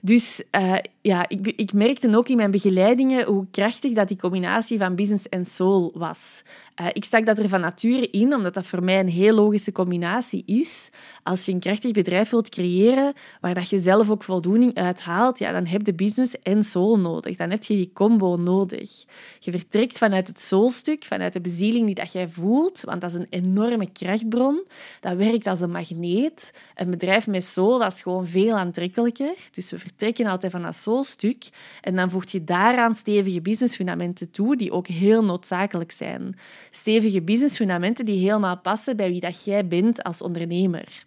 dus 0.00 0.42
uh, 0.58 0.76
ja, 1.00 1.28
ik, 1.28 1.52
ik 1.56 1.72
merkte 1.72 2.16
ook 2.16 2.28
in 2.28 2.36
mijn 2.36 2.50
begeleidingen 2.50 3.26
hoe 3.26 3.46
krachtig 3.50 3.92
dat 3.92 4.08
die 4.08 4.16
combinatie 4.16 4.78
van 4.78 4.94
business 4.94 5.28
en 5.28 5.44
soul 5.44 5.92
was. 5.94 6.42
Uh, 6.80 6.86
ik 6.92 7.04
stak 7.04 7.26
dat 7.26 7.38
er 7.38 7.48
van 7.48 7.60
nature 7.60 8.10
in, 8.10 8.34
omdat 8.34 8.54
dat 8.54 8.66
voor 8.66 8.82
mij 8.82 9.00
een 9.00 9.08
heel 9.08 9.34
logische 9.34 9.72
combinatie 9.72 10.42
is. 10.46 10.90
Als 11.22 11.44
je 11.44 11.52
een 11.52 11.60
krachtig 11.60 11.92
bedrijf 11.92 12.30
wilt 12.30 12.48
creëren, 12.48 13.12
waar 13.40 13.54
dat 13.54 13.68
je 13.68 13.78
zelf 13.78 14.10
ook 14.10 14.22
voldoening 14.22 14.74
uit 14.74 15.00
haalt, 15.00 15.38
ja, 15.38 15.52
dan 15.52 15.66
heb 15.66 15.86
je 15.86 15.94
business 15.94 16.38
en 16.42 16.64
soul 16.64 16.98
nodig. 16.98 17.36
Dan 17.36 17.50
heb 17.50 17.64
je 17.64 17.74
die 17.74 17.90
combo 17.92 18.36
nodig. 18.36 19.04
Je 19.38 19.50
vertrekt 19.50 19.98
vanuit 19.98 20.28
het 20.28 20.40
soulstuk, 20.40 21.04
vanuit 21.04 21.32
de 21.32 21.40
bezieling 21.40 21.86
die 21.86 21.94
dat 21.94 22.12
jij 22.12 22.28
voelt, 22.28 22.80
want 22.80 23.00
dat 23.00 23.10
is 23.10 23.16
een 23.16 23.26
enorme 23.30 23.92
krachtbron. 23.92 24.64
Dat 25.00 25.16
werkt 25.16 25.46
als 25.46 25.60
een 25.60 25.70
magneet. 25.70 26.52
Een 26.74 26.90
bedrijf 26.90 27.26
met 27.26 27.44
soul, 27.44 27.78
dat 27.78 27.92
is 27.92 28.02
gewoon 28.02 28.26
veel 28.26 28.56
aantrekkelijker. 28.56 29.34
Dus 29.50 29.70
we 29.70 29.78
vertrekken 29.78 30.26
altijd 30.26 30.52
van 30.52 30.62
dat 30.62 30.76
soulstuk 30.76 31.48
en 31.80 31.96
dan 31.96 32.10
voeg 32.10 32.24
je 32.30 32.44
daaraan 32.44 32.94
stevige 32.94 33.40
businessfundamenten 33.40 34.30
toe, 34.30 34.56
die 34.56 34.72
ook 34.72 34.86
heel 34.86 35.24
noodzakelijk 35.24 35.92
zijn 35.92 36.36
stevige 36.70 37.22
businessfundamenten 37.22 38.04
die 38.04 38.26
helemaal 38.26 38.58
passen 38.58 38.96
bij 38.96 39.10
wie 39.10 39.20
dat 39.20 39.44
jij 39.44 39.66
bent 39.66 40.02
als 40.02 40.22
ondernemer 40.22 41.04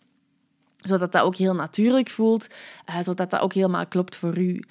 zodat 0.81 1.11
dat 1.11 1.21
ook 1.21 1.35
heel 1.35 1.56
natuurlijk 1.56 2.09
voelt, 2.09 2.47
uh, 2.89 2.95
zodat 3.01 3.30
dat 3.30 3.42
ook 3.42 3.54
helemaal 3.54 3.87
klopt 3.87 4.16
voor 4.16 4.37
u. 4.37 4.63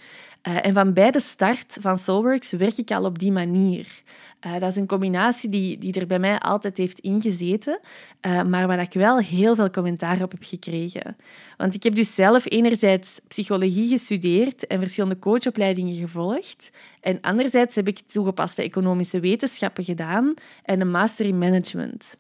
Uh, 0.49 0.67
en 0.67 0.73
van 0.75 0.93
bij 0.93 1.11
de 1.11 1.21
start 1.21 1.77
van 1.81 1.99
Soulworks 1.99 2.53
werk 2.53 2.77
ik 2.77 2.91
al 2.91 3.05
op 3.05 3.19
die 3.19 3.33
manier. 3.33 4.03
Uh, 4.47 4.53
dat 4.53 4.71
is 4.71 4.77
een 4.77 4.87
combinatie 4.87 5.49
die, 5.49 5.79
die 5.79 5.93
er 5.93 6.07
bij 6.07 6.19
mij 6.19 6.39
altijd 6.39 6.77
heeft 6.77 6.99
ingezeten, 6.99 7.81
uh, 8.27 8.43
maar 8.43 8.67
waar 8.67 8.81
ik 8.81 8.93
wel 8.93 9.19
heel 9.19 9.55
veel 9.55 9.71
commentaar 9.71 10.23
op 10.23 10.31
heb 10.31 10.43
gekregen. 10.45 11.17
Want 11.57 11.75
ik 11.75 11.83
heb 11.83 11.95
dus 11.95 12.15
zelf 12.15 12.51
enerzijds 12.51 13.21
psychologie 13.29 13.89
gestudeerd 13.89 14.67
en 14.67 14.81
verschillende 14.81 15.19
coachopleidingen 15.19 15.95
gevolgd. 15.95 16.71
En 17.01 17.21
anderzijds 17.21 17.75
heb 17.75 17.89
ik 17.89 17.99
toegepaste 17.99 18.63
economische 18.63 19.21
wetenschappen 19.21 19.85
gedaan 19.85 20.35
en 20.63 20.81
een 20.81 20.91
master 20.91 21.27
in 21.27 21.39
management. 21.39 22.17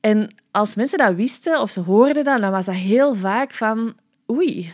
En 0.00 0.34
als 0.50 0.74
mensen 0.74 0.98
dat 0.98 1.14
wisten 1.14 1.60
of 1.60 1.70
ze 1.70 1.80
hoorden 1.80 2.24
dat, 2.24 2.40
dan 2.40 2.50
was 2.50 2.64
dat 2.64 2.74
heel 2.74 3.14
vaak 3.14 3.52
van 3.52 3.94
oei, 4.30 4.72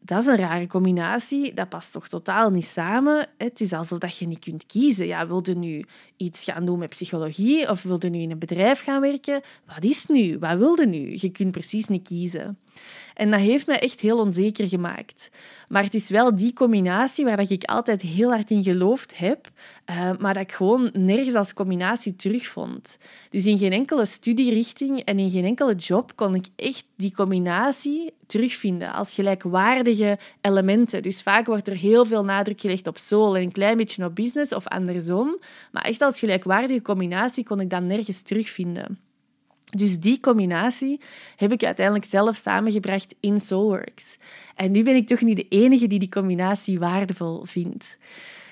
dat 0.00 0.18
is 0.18 0.26
een 0.26 0.36
rare 0.36 0.66
combinatie. 0.66 1.54
Dat 1.54 1.68
past 1.68 1.92
toch 1.92 2.08
totaal 2.08 2.50
niet 2.50 2.64
samen. 2.64 3.28
Het 3.38 3.60
is 3.60 3.72
alsof 3.72 4.08
je 4.08 4.26
niet 4.26 4.38
kunt 4.38 4.66
kiezen. 4.66 5.06
Ja, 5.06 5.26
wilde 5.26 5.54
nu 5.54 5.84
iets 6.20 6.44
gaan 6.44 6.64
doen 6.64 6.78
met 6.78 6.88
psychologie 6.88 7.68
of 7.68 7.82
wilde 7.82 8.08
nu 8.08 8.18
in 8.18 8.30
een 8.30 8.38
bedrijf 8.38 8.82
gaan 8.82 9.00
werken? 9.00 9.40
Wat 9.66 9.84
is 9.84 10.06
nu? 10.06 10.38
Wat 10.38 10.58
wilde 10.58 10.86
nu? 10.86 11.16
Je 11.20 11.28
kunt 11.30 11.52
precies 11.52 11.86
niet 11.86 12.08
kiezen. 12.08 12.58
En 13.14 13.30
dat 13.30 13.40
heeft 13.40 13.66
me 13.66 13.78
echt 13.78 14.00
heel 14.00 14.18
onzeker 14.18 14.68
gemaakt. 14.68 15.30
Maar 15.68 15.82
het 15.82 15.94
is 15.94 16.10
wel 16.10 16.36
die 16.36 16.52
combinatie 16.52 17.24
waar 17.24 17.50
ik 17.50 17.64
altijd 17.64 18.02
heel 18.02 18.30
hard 18.30 18.50
in 18.50 18.62
geloofd 18.62 19.18
heb, 19.18 19.50
uh, 19.90 20.10
maar 20.18 20.34
dat 20.34 20.42
ik 20.42 20.52
gewoon 20.52 20.90
nergens 20.92 21.34
als 21.34 21.54
combinatie 21.54 22.16
terugvond. 22.16 22.98
Dus 23.30 23.46
in 23.46 23.58
geen 23.58 23.72
enkele 23.72 24.06
studierichting 24.06 25.00
en 25.00 25.18
in 25.18 25.30
geen 25.30 25.44
enkele 25.44 25.74
job 25.74 26.16
kon 26.16 26.34
ik 26.34 26.46
echt 26.56 26.84
die 26.96 27.14
combinatie 27.14 28.12
terugvinden 28.26 28.92
als 28.92 29.14
gelijkwaardige 29.14 30.18
elementen. 30.40 31.02
Dus 31.02 31.22
vaak 31.22 31.46
wordt 31.46 31.68
er 31.68 31.76
heel 31.76 32.04
veel 32.04 32.24
nadruk 32.24 32.60
gelegd 32.60 32.86
op 32.86 32.98
soul 32.98 33.36
en 33.36 33.42
een 33.42 33.52
klein 33.52 33.76
beetje 33.76 34.04
op 34.04 34.14
business 34.14 34.52
of 34.52 34.66
andersom. 34.66 35.38
Maar 35.72 35.84
echt 35.84 36.00
als 36.02 36.09
gelijkwaardige 36.18 36.82
combinatie 36.82 37.44
kon 37.44 37.60
ik 37.60 37.70
dat 37.70 37.82
nergens 37.82 38.22
terugvinden. 38.22 38.98
Dus 39.70 40.00
die 40.00 40.20
combinatie 40.20 41.00
heb 41.36 41.52
ik 41.52 41.64
uiteindelijk 41.64 42.06
zelf 42.06 42.36
samengebracht 42.36 43.14
in 43.20 43.40
Soulworks. 43.40 44.16
En 44.54 44.70
nu 44.70 44.82
ben 44.82 44.96
ik 44.96 45.06
toch 45.06 45.20
niet 45.20 45.36
de 45.36 45.48
enige 45.48 45.86
die 45.86 45.98
die 45.98 46.08
combinatie 46.08 46.78
waardevol 46.78 47.44
vindt. 47.44 47.98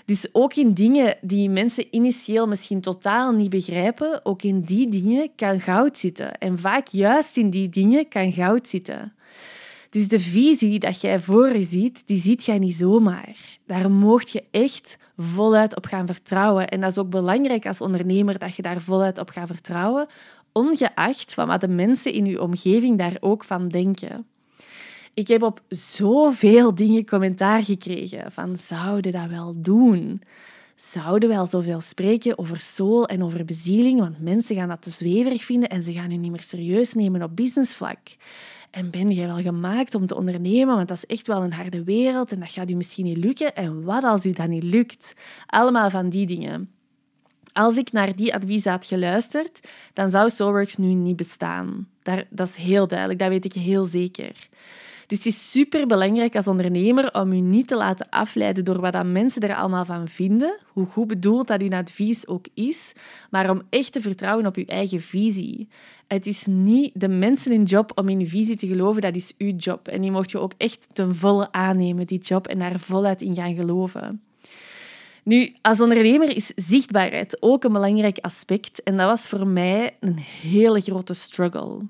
Dus 0.05 0.29
ook 0.33 0.55
in 0.55 0.75
dingen 0.75 1.17
die 1.21 1.51
mensen 1.51 1.87
initieel 1.91 2.47
misschien 2.47 2.81
totaal 2.81 3.33
niet 3.33 3.51
begrijpen, 3.51 4.25
ook 4.25 4.43
in 4.43 4.61
die 4.61 4.89
dingen 4.89 5.31
kan 5.37 5.61
goud 5.61 5.99
zitten. 5.99 6.39
En 6.39 6.59
vaak 6.59 6.87
juist 6.87 7.37
in 7.37 7.51
die 7.51 7.69
dingen 7.69 8.09
kan 8.09 8.33
goud 8.33 8.69
zitten. 8.69 9.13
Dus 9.91 10.09
de 10.09 10.21
visie 10.21 10.79
dat 10.79 11.01
jij 11.01 11.21
voor 11.21 11.57
je 11.57 11.65
ziet, 11.65 12.03
die 12.07 12.21
ziet 12.21 12.45
jij 12.45 12.59
niet 12.59 12.77
zomaar. 12.77 13.59
Daar 13.67 13.91
mocht 13.91 14.31
je 14.31 14.45
echt 14.51 14.99
voluit 15.19 15.77
op 15.77 15.87
gaan 15.87 16.07
vertrouwen. 16.07 16.69
En 16.69 16.81
dat 16.81 16.91
is 16.91 16.99
ook 16.99 17.11
belangrijk 17.11 17.67
als 17.67 17.81
ondernemer 17.81 18.39
dat 18.39 18.57
je 18.57 18.63
daar 18.63 18.81
voluit 18.81 19.19
op 19.19 19.31
gaat 19.31 19.47
vertrouwen, 19.47 20.07
ongeacht 20.53 21.35
van 21.35 21.47
wat 21.47 21.61
de 21.61 21.69
mensen 21.69 22.13
in 22.13 22.25
je 22.25 22.43
omgeving 22.43 22.99
daar 22.99 23.17
ook 23.21 23.45
van 23.45 23.69
denken. 23.69 24.27
Ik 25.15 25.29
heb 25.29 25.43
op 25.43 25.61
zoveel 25.69 26.75
dingen 26.75 27.07
commentaar 27.07 27.63
gekregen 27.63 28.33
van 28.33 28.57
zouden 28.57 29.13
dat 29.13 29.27
wel 29.27 29.55
doen? 29.57 30.23
Zouden 30.77 31.29
wel 31.29 31.47
zoveel 31.47 31.81
spreken 31.81 32.39
over 32.39 32.61
soul 32.61 33.07
en 33.07 33.23
over 33.23 33.45
bezieling, 33.45 34.01
want 34.01 34.21
mensen 34.21 34.57
gaan 34.57 34.69
dat 34.69 34.83
te 34.83 34.91
zweverig 34.91 35.45
vinden 35.45 35.69
en 35.69 35.83
ze 35.83 35.93
gaan 35.93 36.11
je 36.11 36.19
niet 36.19 36.31
meer 36.31 36.43
serieus 36.43 36.95
nemen 36.95 37.23
op 37.23 37.37
businessvlak. 37.37 37.99
En 38.71 38.91
ben 38.91 39.11
jij 39.11 39.27
wel 39.27 39.43
gemaakt 39.43 39.95
om 39.95 40.07
te 40.07 40.15
ondernemen? 40.15 40.77
Want 40.77 40.89
dat 40.89 40.97
is 40.97 41.07
echt 41.07 41.27
wel 41.27 41.43
een 41.43 41.53
harde 41.53 41.85
wereld 41.85 42.33
en 42.33 42.41
dat 42.41 42.51
gaat 42.51 42.71
u 42.71 42.75
misschien 42.75 43.05
niet 43.05 43.17
lukken. 43.17 43.55
En 43.55 43.83
wat 43.85 44.05
als 44.05 44.27
u 44.27 44.33
dat 44.33 44.49
niet 44.49 44.63
lukt? 44.63 45.13
Allemaal 45.47 45.91
van 45.91 46.09
die 46.09 46.27
dingen. 46.27 46.71
Als 47.53 47.77
ik 47.77 47.93
naar 47.93 48.17
die 48.17 48.35
advies 48.35 48.65
had 48.65 48.87
geluisterd, 48.87 49.69
dan 49.93 50.11
zou 50.11 50.31
Soulworks 50.31 50.77
nu 50.77 50.87
niet 50.87 51.17
bestaan. 51.17 51.89
Daar, 52.03 52.27
dat 52.31 52.49
is 52.49 52.57
heel 52.57 52.87
duidelijk, 52.87 53.19
dat 53.19 53.29
weet 53.29 53.45
ik 53.45 53.53
heel 53.53 53.85
zeker. 53.85 54.49
Dus 55.09 55.19
het 55.19 55.27
is 55.27 55.51
super 55.51 55.87
belangrijk 55.87 56.37
als 56.37 56.47
ondernemer 56.47 57.15
om 57.15 57.33
je 57.33 57.43
niet 57.43 57.69
te 57.69 57.77
laten 57.77 58.09
afleiden 58.11 58.65
door 58.65 58.81
wat 58.81 59.07
mensen 59.07 59.43
er 59.43 59.55
allemaal 59.55 59.85
van 59.85 60.09
vinden, 60.09 60.59
hoe 60.67 60.87
goed 60.87 61.07
bedoeld 61.07 61.47
dat 61.47 61.63
uw 61.63 61.71
advies 61.71 62.27
ook 62.27 62.47
is, 62.55 62.93
maar 63.31 63.51
om 63.51 63.63
echt 63.71 63.93
te 63.93 64.01
vertrouwen 64.01 64.47
op 64.47 64.57
je 64.57 64.67
eigen 64.67 65.01
visie. 65.01 65.69
Het 66.07 66.27
is 66.27 66.47
niet 66.47 66.91
de 66.95 67.09
mensen 67.09 67.53
in 67.53 67.63
job 67.63 67.93
om 67.95 68.09
in 68.09 68.21
je 68.21 68.27
visie 68.27 68.57
te 68.57 68.67
geloven, 68.67 69.01
dat 69.01 69.15
is 69.15 69.35
uw 69.39 69.57
job. 69.57 69.89
En 69.89 70.01
die 70.01 70.11
mocht 70.11 70.31
je 70.31 70.39
ook 70.39 70.53
echt 70.57 70.87
ten 70.93 71.15
volle 71.15 71.53
aannemen, 71.53 72.07
die 72.07 72.21
job, 72.21 72.47
en 72.47 72.59
daar 72.59 72.79
voluit 72.79 73.23
in 73.23 73.35
gaan 73.35 73.55
geloven. 73.55 74.23
Nu, 75.23 75.53
als 75.63 75.81
ondernemer 75.81 76.37
is 76.37 76.53
zichtbaarheid 76.57 77.37
ook 77.43 77.65
een 77.65 77.73
belangrijk 77.73 78.19
aspect 78.21 78.83
en 78.83 78.97
dat 78.97 79.09
was 79.09 79.29
voor 79.29 79.47
mij 79.47 79.97
een 80.01 80.19
hele 80.19 80.81
grote 80.81 81.15
struggle. 81.15 81.81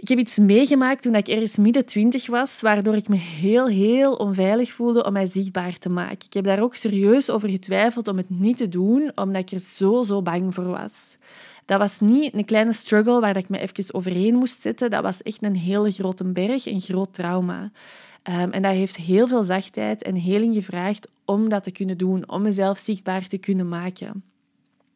Ik 0.00 0.08
heb 0.08 0.18
iets 0.18 0.38
meegemaakt 0.38 1.02
toen 1.02 1.14
ik 1.14 1.28
ergens 1.28 1.56
midden 1.56 1.86
twintig 1.86 2.26
was, 2.26 2.60
waardoor 2.60 2.94
ik 2.94 3.08
me 3.08 3.16
heel, 3.16 3.68
heel 3.68 4.14
onveilig 4.14 4.72
voelde 4.72 5.04
om 5.04 5.12
mij 5.12 5.26
zichtbaar 5.26 5.78
te 5.78 5.88
maken. 5.88 6.26
Ik 6.26 6.32
heb 6.32 6.44
daar 6.44 6.62
ook 6.62 6.74
serieus 6.74 7.30
over 7.30 7.48
getwijfeld 7.48 8.08
om 8.08 8.16
het 8.16 8.30
niet 8.30 8.56
te 8.56 8.68
doen, 8.68 9.12
omdat 9.14 9.42
ik 9.42 9.50
er 9.50 9.58
zo, 9.58 10.02
zo 10.02 10.22
bang 10.22 10.54
voor 10.54 10.66
was. 10.66 11.16
Dat 11.64 11.78
was 11.78 12.00
niet 12.00 12.34
een 12.34 12.44
kleine 12.44 12.72
struggle 12.72 13.20
waar 13.20 13.36
ik 13.36 13.48
me 13.48 13.58
even 13.58 13.94
overheen 13.94 14.34
moest 14.34 14.60
zetten. 14.60 14.90
Dat 14.90 15.02
was 15.02 15.22
echt 15.22 15.44
een 15.44 15.56
hele 15.56 15.90
grote 15.90 16.24
berg, 16.24 16.66
een 16.66 16.80
groot 16.80 17.14
trauma. 17.14 17.62
Um, 17.62 18.50
en 18.50 18.62
dat 18.62 18.72
heeft 18.72 18.96
heel 18.96 19.28
veel 19.28 19.42
zachtheid 19.42 20.02
en 20.02 20.14
heling 20.14 20.54
gevraagd 20.54 21.08
om 21.24 21.48
dat 21.48 21.62
te 21.62 21.70
kunnen 21.70 21.98
doen, 21.98 22.28
om 22.28 22.42
mezelf 22.42 22.78
zichtbaar 22.78 23.26
te 23.26 23.38
kunnen 23.38 23.68
maken. 23.68 24.24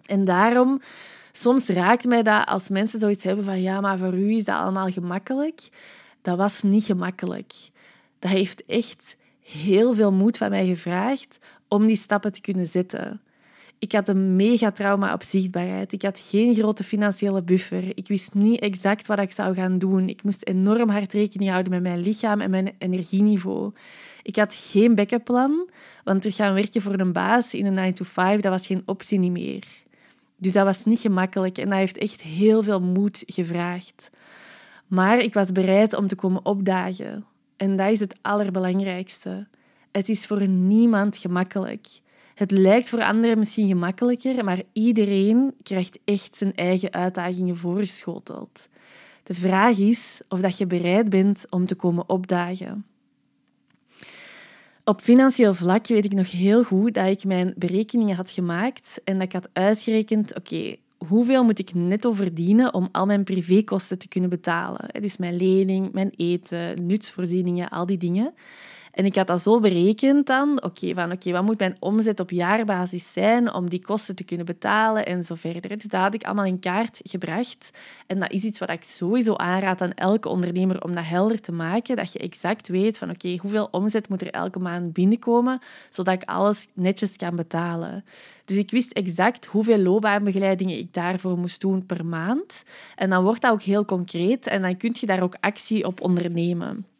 En 0.06 0.25
daarom 0.25 0.80
soms 1.36 1.66
raakt 1.66 2.04
mij 2.04 2.22
dat 2.22 2.46
als 2.46 2.68
mensen 2.68 3.00
zoiets 3.00 3.24
hebben 3.24 3.44
van 3.44 3.62
ja, 3.62 3.80
maar 3.80 3.98
voor 3.98 4.14
u 4.14 4.36
is 4.36 4.44
dat 4.44 4.58
allemaal 4.58 4.90
gemakkelijk. 4.90 5.68
Dat 6.22 6.36
was 6.36 6.62
niet 6.62 6.84
gemakkelijk. 6.84 7.52
Dat 8.18 8.30
heeft 8.30 8.64
echt 8.66 9.16
heel 9.40 9.94
veel 9.94 10.12
moed 10.12 10.36
van 10.36 10.50
mij 10.50 10.66
gevraagd 10.66 11.38
om 11.68 11.86
die 11.86 11.96
stappen 11.96 12.32
te 12.32 12.40
kunnen 12.40 12.66
zetten. 12.66 13.20
Ik 13.78 13.92
had 13.92 14.08
een 14.08 14.36
megatrauma 14.36 15.12
op 15.12 15.22
zichtbaarheid. 15.22 15.92
Ik 15.92 16.02
had 16.02 16.18
geen 16.18 16.54
grote 16.54 16.84
financiële 16.84 17.42
buffer. 17.42 17.96
Ik 17.96 18.08
wist 18.08 18.34
niet 18.34 18.60
exact 18.60 19.06
wat 19.06 19.18
ik 19.18 19.32
zou 19.32 19.54
gaan 19.54 19.78
doen. 19.78 20.08
Ik 20.08 20.22
moest 20.22 20.46
enorm 20.46 20.88
hard 20.88 21.12
rekening 21.12 21.50
houden 21.50 21.72
met 21.72 21.82
mijn 21.82 22.00
lichaam 22.00 22.40
en 22.40 22.50
mijn 22.50 22.74
energieniveau. 22.78 23.72
Ik 24.22 24.36
had 24.36 24.54
geen 24.54 24.94
backup 24.94 25.24
plan, 25.24 25.70
want 26.04 26.20
terug 26.22 26.36
gaan 26.36 26.54
werken 26.54 26.82
voor 26.82 27.00
een 27.00 27.12
baas 27.12 27.54
in 27.54 27.66
een 27.66 27.74
9 27.74 27.94
to 27.94 28.04
5, 28.04 28.40
dat 28.40 28.52
was 28.52 28.66
geen 28.66 28.82
optie 28.86 29.18
niet 29.18 29.32
meer. 29.32 29.83
Dus 30.36 30.52
dat 30.52 30.64
was 30.64 30.84
niet 30.84 31.00
gemakkelijk 31.00 31.58
en 31.58 31.68
dat 31.68 31.78
heeft 31.78 31.98
echt 31.98 32.22
heel 32.22 32.62
veel 32.62 32.80
moed 32.80 33.22
gevraagd. 33.26 34.10
Maar 34.86 35.18
ik 35.18 35.34
was 35.34 35.52
bereid 35.52 35.94
om 35.94 36.08
te 36.08 36.14
komen 36.14 36.44
opdagen. 36.44 37.24
En 37.56 37.76
dat 37.76 37.90
is 37.90 38.00
het 38.00 38.16
allerbelangrijkste. 38.22 39.46
Het 39.92 40.08
is 40.08 40.26
voor 40.26 40.48
niemand 40.48 41.16
gemakkelijk. 41.16 41.86
Het 42.34 42.50
lijkt 42.50 42.88
voor 42.88 43.02
anderen 43.02 43.38
misschien 43.38 43.66
gemakkelijker, 43.66 44.44
maar 44.44 44.62
iedereen 44.72 45.54
krijgt 45.62 45.98
echt 46.04 46.36
zijn 46.36 46.54
eigen 46.54 46.92
uitdagingen 46.92 47.56
voorgeschoteld. 47.56 48.68
De 49.22 49.34
vraag 49.34 49.78
is 49.78 50.20
of 50.28 50.40
dat 50.40 50.58
je 50.58 50.66
bereid 50.66 51.08
bent 51.08 51.46
om 51.50 51.66
te 51.66 51.74
komen 51.74 52.08
opdagen. 52.08 52.86
Op 54.86 55.00
financieel 55.00 55.54
vlak 55.54 55.86
weet 55.86 56.04
ik 56.04 56.12
nog 56.12 56.30
heel 56.30 56.64
goed 56.64 56.94
dat 56.94 57.06
ik 57.06 57.24
mijn 57.24 57.54
berekeningen 57.56 58.16
had 58.16 58.30
gemaakt 58.30 59.00
en 59.04 59.14
dat 59.14 59.22
ik 59.22 59.32
had 59.32 59.48
uitgerekend, 59.52 60.36
oké, 60.36 60.76
hoeveel 60.98 61.44
moet 61.44 61.58
ik 61.58 61.74
netto 61.74 62.12
verdienen 62.12 62.74
om 62.74 62.88
al 62.92 63.06
mijn 63.06 63.24
privékosten 63.24 63.98
te 63.98 64.08
kunnen 64.08 64.30
betalen? 64.30 65.00
Dus 65.00 65.16
mijn 65.16 65.36
lening, 65.36 65.92
mijn 65.92 66.12
eten, 66.16 66.86
nutsvoorzieningen, 66.86 67.68
al 67.68 67.86
die 67.86 67.98
dingen. 67.98 68.34
En 68.94 69.04
ik 69.04 69.14
had 69.14 69.26
dat 69.26 69.42
zo 69.42 69.60
berekend 69.60 70.26
dan, 70.26 70.62
oké, 70.62 70.94
van 70.94 71.12
oké, 71.12 71.32
wat 71.32 71.42
moet 71.42 71.58
mijn 71.58 71.76
omzet 71.78 72.20
op 72.20 72.30
jaarbasis 72.30 73.12
zijn 73.12 73.52
om 73.52 73.68
die 73.68 73.82
kosten 73.82 74.14
te 74.14 74.24
kunnen 74.24 74.46
betalen 74.46 75.06
en 75.06 75.24
zo 75.24 75.34
verder. 75.34 75.78
Dus 75.78 75.88
dat 75.88 76.00
had 76.00 76.14
ik 76.14 76.24
allemaal 76.24 76.44
in 76.44 76.58
kaart 76.58 77.00
gebracht. 77.02 77.70
En 78.06 78.18
dat 78.18 78.32
is 78.32 78.42
iets 78.42 78.58
wat 78.58 78.70
ik 78.70 78.84
sowieso 78.84 79.34
aanraad 79.34 79.80
aan 79.80 79.92
elke 79.92 80.28
ondernemer 80.28 80.82
om 80.82 80.94
dat 80.94 81.04
helder 81.04 81.40
te 81.40 81.52
maken, 81.52 81.96
dat 81.96 82.12
je 82.12 82.18
exact 82.18 82.68
weet 82.68 82.98
van 82.98 83.10
oké, 83.10 83.36
hoeveel 83.40 83.68
omzet 83.70 84.08
moet 84.08 84.20
er 84.20 84.30
elke 84.30 84.58
maand 84.58 84.92
binnenkomen, 84.92 85.60
zodat 85.90 86.14
ik 86.14 86.28
alles 86.28 86.66
netjes 86.72 87.16
kan 87.16 87.36
betalen. 87.36 88.04
Dus 88.44 88.56
ik 88.56 88.70
wist 88.70 88.92
exact 88.92 89.46
hoeveel 89.46 89.78
loopbaanbegeleidingen 89.78 90.78
ik 90.78 90.94
daarvoor 90.94 91.38
moest 91.38 91.60
doen 91.60 91.86
per 91.86 92.06
maand. 92.06 92.62
En 92.96 93.10
dan 93.10 93.24
wordt 93.24 93.40
dat 93.40 93.52
ook 93.52 93.62
heel 93.62 93.84
concreet 93.84 94.46
en 94.46 94.62
dan 94.62 94.76
kun 94.76 94.94
je 95.00 95.06
daar 95.06 95.22
ook 95.22 95.36
actie 95.40 95.86
op 95.86 96.00
ondernemen. 96.00 96.93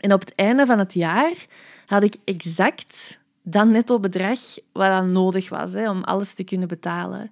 En 0.00 0.12
op 0.12 0.20
het 0.20 0.34
einde 0.34 0.66
van 0.66 0.78
het 0.78 0.94
jaar 0.94 1.46
had 1.86 2.02
ik 2.02 2.16
exact 2.24 3.18
dat 3.42 3.66
netto 3.66 4.00
bedrag 4.00 4.38
wat 4.72 4.90
dan 4.90 5.12
nodig 5.12 5.48
was 5.48 5.72
hè, 5.72 5.90
om 5.90 6.04
alles 6.04 6.34
te 6.34 6.44
kunnen 6.44 6.68
betalen. 6.68 7.30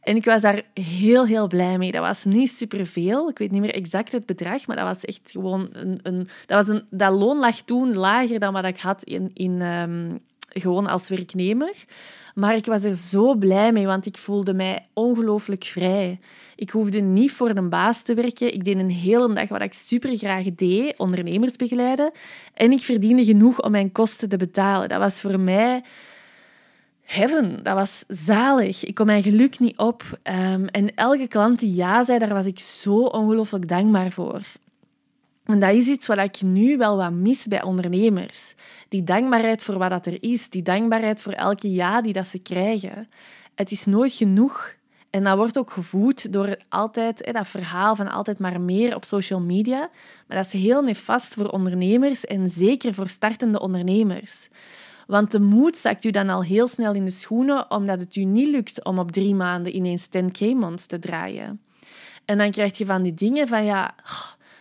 En 0.00 0.16
ik 0.16 0.24
was 0.24 0.42
daar 0.42 0.62
heel, 0.74 1.26
heel 1.26 1.46
blij 1.46 1.78
mee. 1.78 1.92
Dat 1.92 2.02
was 2.02 2.24
niet 2.24 2.50
superveel. 2.50 3.28
Ik 3.28 3.38
weet 3.38 3.50
niet 3.50 3.60
meer 3.60 3.74
exact 3.74 4.12
het 4.12 4.26
bedrag, 4.26 4.66
maar 4.66 4.76
dat 4.76 4.84
was 4.84 5.04
echt 5.04 5.30
gewoon 5.30 5.68
een... 5.72 6.00
een 6.02 6.28
dat, 6.46 6.66
was 6.66 6.76
een 6.76 6.86
dat 6.90 7.12
loon 7.12 7.38
lag 7.38 7.60
toen 7.60 7.96
lager 7.96 8.38
dan 8.38 8.52
wat 8.52 8.64
ik 8.64 8.78
had 8.78 9.02
in, 9.02 9.30
in, 9.34 9.60
um, 9.60 10.20
gewoon 10.48 10.86
als 10.86 11.08
werknemer. 11.08 11.74
Maar 12.34 12.56
ik 12.56 12.66
was 12.66 12.84
er 12.84 12.94
zo 12.94 13.34
blij 13.34 13.72
mee, 13.72 13.86
want 13.86 14.06
ik 14.06 14.18
voelde 14.18 14.54
mij 14.54 14.86
ongelooflijk 14.92 15.64
vrij. 15.64 16.18
Ik 16.56 16.70
hoefde 16.70 17.00
niet 17.00 17.32
voor 17.32 17.50
een 17.50 17.68
baas 17.68 18.02
te 18.02 18.14
werken. 18.14 18.54
Ik 18.54 18.64
deed 18.64 18.78
een 18.78 18.90
hele 18.90 19.32
dag 19.34 19.48
wat 19.48 19.62
ik 19.62 19.74
super 19.74 20.16
graag 20.16 20.44
deed, 20.54 20.98
ondernemers 20.98 21.56
begeleiden. 21.56 22.12
En 22.54 22.72
ik 22.72 22.80
verdiende 22.80 23.24
genoeg 23.24 23.62
om 23.62 23.70
mijn 23.70 23.92
kosten 23.92 24.28
te 24.28 24.36
betalen. 24.36 24.88
Dat 24.88 24.98
was 24.98 25.20
voor 25.20 25.40
mij 25.40 25.82
heaven. 27.02 27.62
Dat 27.62 27.74
was 27.74 28.04
zalig. 28.08 28.84
Ik 28.84 28.94
kon 28.94 29.06
mijn 29.06 29.22
geluk 29.22 29.58
niet 29.58 29.78
op. 29.78 30.02
Um, 30.22 30.66
en 30.66 30.94
elke 30.94 31.26
klant 31.28 31.58
die 31.58 31.74
ja 31.74 32.04
zei, 32.04 32.18
daar 32.18 32.34
was 32.34 32.46
ik 32.46 32.58
zo 32.58 32.96
ongelooflijk 33.02 33.68
dankbaar 33.68 34.10
voor. 34.10 34.40
En 35.46 35.60
dat 35.60 35.74
is 35.74 35.86
iets 35.86 36.06
wat 36.06 36.18
ik 36.18 36.42
nu 36.42 36.76
wel 36.76 36.96
wat 36.96 37.12
mis 37.12 37.46
bij 37.46 37.62
ondernemers. 37.62 38.54
Die 38.88 39.04
dankbaarheid 39.04 39.62
voor 39.62 39.78
wat 39.78 39.90
dat 39.90 40.06
er 40.06 40.22
is, 40.22 40.50
die 40.50 40.62
dankbaarheid 40.62 41.20
voor 41.20 41.32
elke 41.32 41.72
ja 41.72 42.00
die 42.00 42.12
dat 42.12 42.26
ze 42.26 42.38
krijgen. 42.38 43.08
Het 43.54 43.70
is 43.70 43.84
nooit 43.84 44.12
genoeg. 44.12 44.74
En 45.10 45.22
dat 45.24 45.36
wordt 45.36 45.58
ook 45.58 45.70
gevoed 45.70 46.32
door 46.32 46.56
altijd 46.68 47.32
dat 47.32 47.48
verhaal 47.48 47.96
van 47.96 48.10
altijd 48.10 48.38
maar 48.38 48.60
meer 48.60 48.94
op 48.94 49.04
social 49.04 49.40
media. 49.40 49.90
Maar 50.26 50.36
dat 50.36 50.46
is 50.46 50.52
heel 50.52 50.82
nefast 50.82 51.34
voor 51.34 51.48
ondernemers 51.48 52.24
en 52.24 52.48
zeker 52.48 52.94
voor 52.94 53.08
startende 53.08 53.60
ondernemers. 53.60 54.48
Want 55.06 55.30
de 55.30 55.40
moed 55.40 55.76
zakt 55.76 56.04
u 56.04 56.10
dan 56.10 56.28
al 56.28 56.42
heel 56.42 56.68
snel 56.68 56.94
in 56.94 57.04
de 57.04 57.10
schoenen 57.10 57.70
omdat 57.70 58.00
het 58.00 58.16
u 58.16 58.24
niet 58.24 58.48
lukt 58.48 58.84
om 58.84 58.98
op 58.98 59.12
drie 59.12 59.34
maanden 59.34 59.76
ineens 59.76 60.06
10k-months 60.06 60.86
te 60.86 60.98
draaien. 60.98 61.60
En 62.24 62.38
dan 62.38 62.50
krijg 62.50 62.78
je 62.78 62.86
van 62.86 63.02
die 63.02 63.14
dingen 63.14 63.48
van 63.48 63.64
ja, 63.64 63.94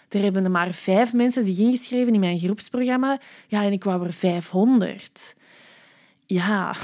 er 0.09 0.21
hebben 0.21 0.43
er 0.43 0.51
maar 0.51 0.71
vijf 0.71 1.13
mensen 1.13 1.45
zich 1.45 1.59
ingeschreven 1.59 2.13
in 2.13 2.19
mijn 2.19 2.39
groepsprogramma. 2.39 3.19
Ja, 3.47 3.63
en 3.63 3.71
ik 3.71 3.83
wou 3.83 4.05
er 4.05 4.13
500. 4.13 5.35
Ja, 6.27 6.75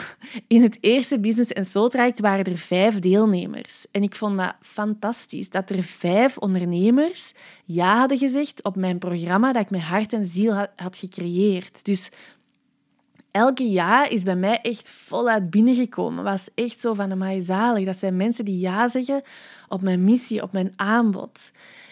in 0.47 0.61
het 0.61 0.77
eerste 0.81 1.19
Business 1.19 1.51
en 1.51 1.65
Soul 1.65 1.89
Traject 1.89 2.19
waren 2.19 2.45
er 2.45 2.57
vijf 2.57 2.99
deelnemers. 2.99 3.85
En 3.91 4.03
ik 4.03 4.15
vond 4.15 4.37
dat 4.37 4.55
fantastisch, 4.61 5.49
dat 5.49 5.69
er 5.69 5.83
vijf 5.83 6.37
ondernemers 6.37 7.33
ja 7.65 7.97
hadden 7.97 8.17
gezegd 8.17 8.63
op 8.63 8.75
mijn 8.75 8.97
programma 8.97 9.53
dat 9.53 9.61
ik 9.61 9.69
met 9.69 9.81
hart 9.81 10.13
en 10.13 10.25
ziel 10.25 10.53
had, 10.75 10.97
gecreëerd. 10.97 11.85
Dus 11.85 12.09
elke 13.31 13.69
ja 13.69 14.07
is 14.07 14.23
bij 14.23 14.35
mij 14.35 14.59
echt 14.61 14.91
voluit 14.91 15.49
binnengekomen. 15.49 16.23
was 16.23 16.47
echt 16.55 16.79
zo 16.79 16.93
van, 16.93 17.11
amai, 17.11 17.41
zalig. 17.41 17.85
Dat 17.85 17.97
zijn 17.97 18.15
mensen 18.15 18.45
die 18.45 18.59
ja 18.59 18.87
zeggen 18.87 19.21
op 19.67 19.81
mijn 19.81 20.03
missie, 20.03 20.41
op 20.41 20.51
mijn 20.51 20.73
aanbod. 20.75 21.51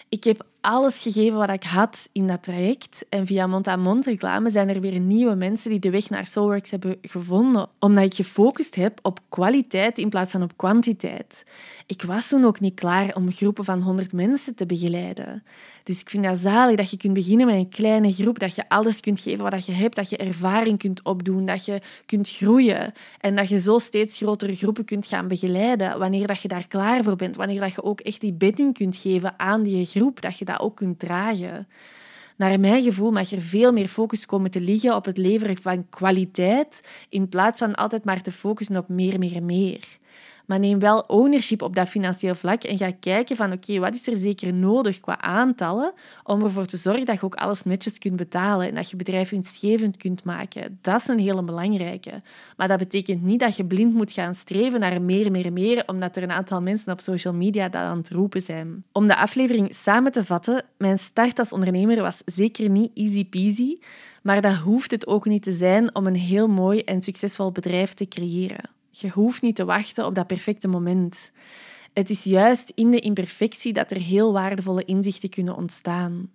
Ik 0.10 0.24
heb 0.24 0.46
alles 0.62 1.02
gegeven 1.02 1.38
wat 1.38 1.50
ik 1.50 1.64
had 1.64 2.10
in 2.12 2.28
dat 2.28 2.44
traject. 2.44 3.06
En 3.10 3.26
via 3.26 3.48
mond-aan-mond 3.48 4.06
reclame 4.06 4.50
zijn 4.50 4.70
er 4.70 4.82
weer 4.82 5.00
nieuwe 5.00 5.36
mensen 5.36 5.70
die 5.70 5.80
de 5.80 5.90
weg 5.90 6.10
naar 6.10 6.26
Soulworks 6.26 6.72
hebben 6.72 6.98
gevonden. 7.02 7.70
Omdat 7.80 8.04
ik 8.04 8.14
gefocust 8.14 8.76
heb 8.76 9.00
op 9.02 9.20
kwaliteit 9.30 9.98
in 9.98 10.10
plaats 10.10 10.32
van 10.32 10.44
op 10.44 10.58
kwantiteit. 10.58 11.44
Ik 11.86 12.02
was 12.02 12.28
toen 12.28 12.46
ook 12.46 12.60
niet 12.60 12.76
klaar 12.76 13.16
om 13.16 13.32
groepen 13.32 13.66
van 13.66 13.82
100 13.82 14.14
mensen 14.14 14.56
te 14.56 14.66
begeleiden. 14.66 15.44
Dus 15.84 16.02
ik 16.02 16.10
vind 16.10 16.24
dat 16.24 16.38
zalig 16.38 16.76
dat 16.76 16.90
je 16.90 16.98
kunt 16.98 17.14
beginnen 17.14 17.46
met 17.46 17.56
een 17.56 17.70
kleine 17.70 18.12
groep, 18.12 18.40
dat 18.40 18.56
je 18.56 18.70
alles 18.70 19.00
kunt 19.00 19.20
geven 19.20 19.50
wat 19.50 19.66
je 19.66 19.72
hebt, 19.72 19.96
dat 19.96 20.10
je 20.10 20.18
ervaring 20.18 20.78
kunt 20.78 21.04
opdoen, 21.04 21.46
dat 21.46 21.66
je 21.66 21.82
kunt 22.06 22.30
groeien 22.30 22.94
en 23.20 23.36
dat 23.36 23.50
je 23.50 23.60
zo 23.60 23.78
steeds 23.78 24.18
grotere 24.18 24.56
groepen 24.56 24.86
kunt 24.86 25.06
gaan 25.06 25.28
begeleiden 25.28 26.00
wanneer 26.00 26.28
dat 26.28 26.42
je 26.42 26.48
daar 26.48 26.68
klaar 26.68 27.04
voor 27.04 27.16
bent, 27.16 27.36
wanneer 27.36 27.60
dat 27.60 27.74
je 27.74 27.84
ook 27.84 28.00
echt 28.00 28.22
die 28.22 28.34
bedding 28.34 28.74
kunt 28.74 28.98
geven 28.98 29.40
aan 29.40 29.64
die 29.64 29.86
groep, 29.86 30.22
dat 30.22 30.38
je 30.38 30.46
dat 30.50 30.60
ook 30.60 30.76
kunt 30.76 31.00
dragen. 31.00 31.68
Naar 32.36 32.60
mijn 32.60 32.84
gevoel 32.84 33.12
mag 33.12 33.32
er 33.32 33.42
veel 33.42 33.72
meer 33.72 33.88
focus 33.88 34.26
komen 34.26 34.52
te 34.52 34.62
liggen 34.62 34.96
op 34.96 35.06
het 35.06 35.18
leveren 35.18 35.58
van 35.62 35.90
kwaliteit 35.90 36.84
in 37.10 37.30
plaats 37.30 37.60
van 37.60 37.76
altijd 37.76 38.04
maar 38.04 38.22
te 38.22 38.32
focussen 38.32 38.78
op 38.78 38.90
meer, 38.90 39.20
meer, 39.20 39.44
meer. 39.44 39.98
Maar 40.50 40.60
neem 40.60 40.80
wel 40.80 41.04
ownership 41.08 41.62
op 41.62 41.76
dat 41.76 41.88
financieel 41.88 42.36
vlak 42.36 42.64
en 42.64 42.78
ga 42.78 42.92
kijken 43.00 43.36
van 43.36 43.52
oké, 43.52 43.80
wat 43.80 43.94
is 43.94 44.08
er 44.08 44.18
zeker 44.18 44.54
nodig 44.54 45.00
qua 45.00 45.22
aantallen 45.22 45.94
om 46.24 46.44
ervoor 46.44 46.66
te 46.66 46.78
zorgen 46.78 47.06
dat 47.06 47.16
je 47.20 47.26
ook 47.26 47.36
alles 47.36 47.64
netjes 47.64 47.98
kunt 47.98 48.16
betalen 48.16 48.68
en 48.68 48.76
dat 48.76 48.90
je 48.90 48.96
bedrijf 48.96 49.30
winstgevend 49.30 49.98
kunt 49.98 50.24
maken. 50.24 50.80
Dat 50.82 51.02
is 51.02 51.08
een 51.08 51.20
hele 51.20 51.44
belangrijke. 51.44 52.22
Maar 52.58 52.68
dat 52.68 52.78
betekent 52.78 53.24
niet 53.24 53.40
dat 53.40 53.56
je 53.56 53.66
blind 53.66 53.94
moet 53.94 54.12
gaan 54.12 54.34
streven 54.34 54.80
naar 54.80 55.02
meer, 55.02 55.32
meer, 55.32 55.54
meer, 55.54 55.84
omdat 55.86 56.16
er 56.16 56.24
een 56.24 56.32
aantal 56.32 56.62
mensen 56.62 56.92
op 56.92 57.00
social 57.00 57.34
media 57.34 57.70
dat 57.70 57.82
aan 57.82 57.98
het 57.98 58.10
roepen 58.10 58.42
zijn. 58.42 58.84
Om 58.92 59.08
de 59.08 59.16
aflevering 59.16 59.76
samen 59.76 60.12
te 60.12 60.26
vatten, 60.26 60.66
mijn 60.78 60.98
start 60.98 61.40
als 61.40 61.52
ondernemer 61.52 62.02
was 62.02 62.22
zeker 62.26 62.70
niet 62.70 62.92
easy 62.94 63.26
peasy, 63.26 63.78
maar 64.24 64.42
dat 64.42 64.56
hoeft 64.56 64.92
het 64.92 65.08
ook 65.08 65.26
niet 65.26 65.44
te 65.44 65.52
zijn 65.52 65.96
om 65.96 66.08
een 66.08 66.16
heel 66.16 66.48
mooi 66.48 66.80
en 66.80 67.02
succesvol 67.02 67.52
bedrijf 67.52 67.94
te 67.94 68.08
creëren. 68.08 68.78
Je 69.02 69.10
hoeft 69.10 69.42
niet 69.42 69.56
te 69.56 69.66
wachten 69.66 70.06
op 70.06 70.16
dat 70.16 70.28
perfecte 70.28 70.68
moment. 70.68 71.32
Het 71.94 72.10
is 72.10 72.24
juist 72.24 72.72
in 72.76 72.92
de 72.92 73.00
imperfectie 73.00 73.74
dat 73.74 73.92
er 73.92 74.02
heel 74.02 74.34
waardevolle 74.34 74.86
inzichten 74.86 75.30
kunnen 75.30 75.56
ontstaan. 75.56 76.32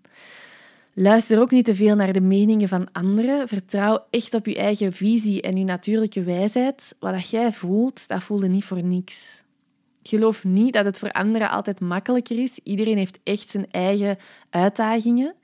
Luister 0.93 1.41
ook 1.41 1.51
niet 1.51 1.65
te 1.65 1.75
veel 1.75 1.97
naar 1.97 2.13
de 2.13 2.21
meningen 2.21 2.69
van 2.69 2.89
anderen. 2.93 3.49
Vertrouw 3.49 4.07
echt 4.11 4.35
op 4.35 4.47
je 4.47 4.57
eigen 4.57 4.93
visie 4.93 5.43
en 5.43 5.57
je 5.57 5.65
natuurlijke 5.65 6.23
wijsheid. 6.23 6.95
Wat 6.99 7.31
jij 7.31 7.53
voelt, 7.53 8.09
dat 8.09 8.23
voelde 8.23 8.49
niet 8.49 8.65
voor 8.65 8.83
niks. 8.83 9.43
Geloof 10.03 10.45
niet 10.45 10.73
dat 10.73 10.85
het 10.85 10.99
voor 10.99 11.11
anderen 11.11 11.51
altijd 11.51 11.81
makkelijker 11.81 12.39
is. 12.39 12.59
Iedereen 12.63 12.97
heeft 12.97 13.19
echt 13.23 13.49
zijn 13.49 13.71
eigen 13.71 14.19
uitdagingen. 14.51 15.35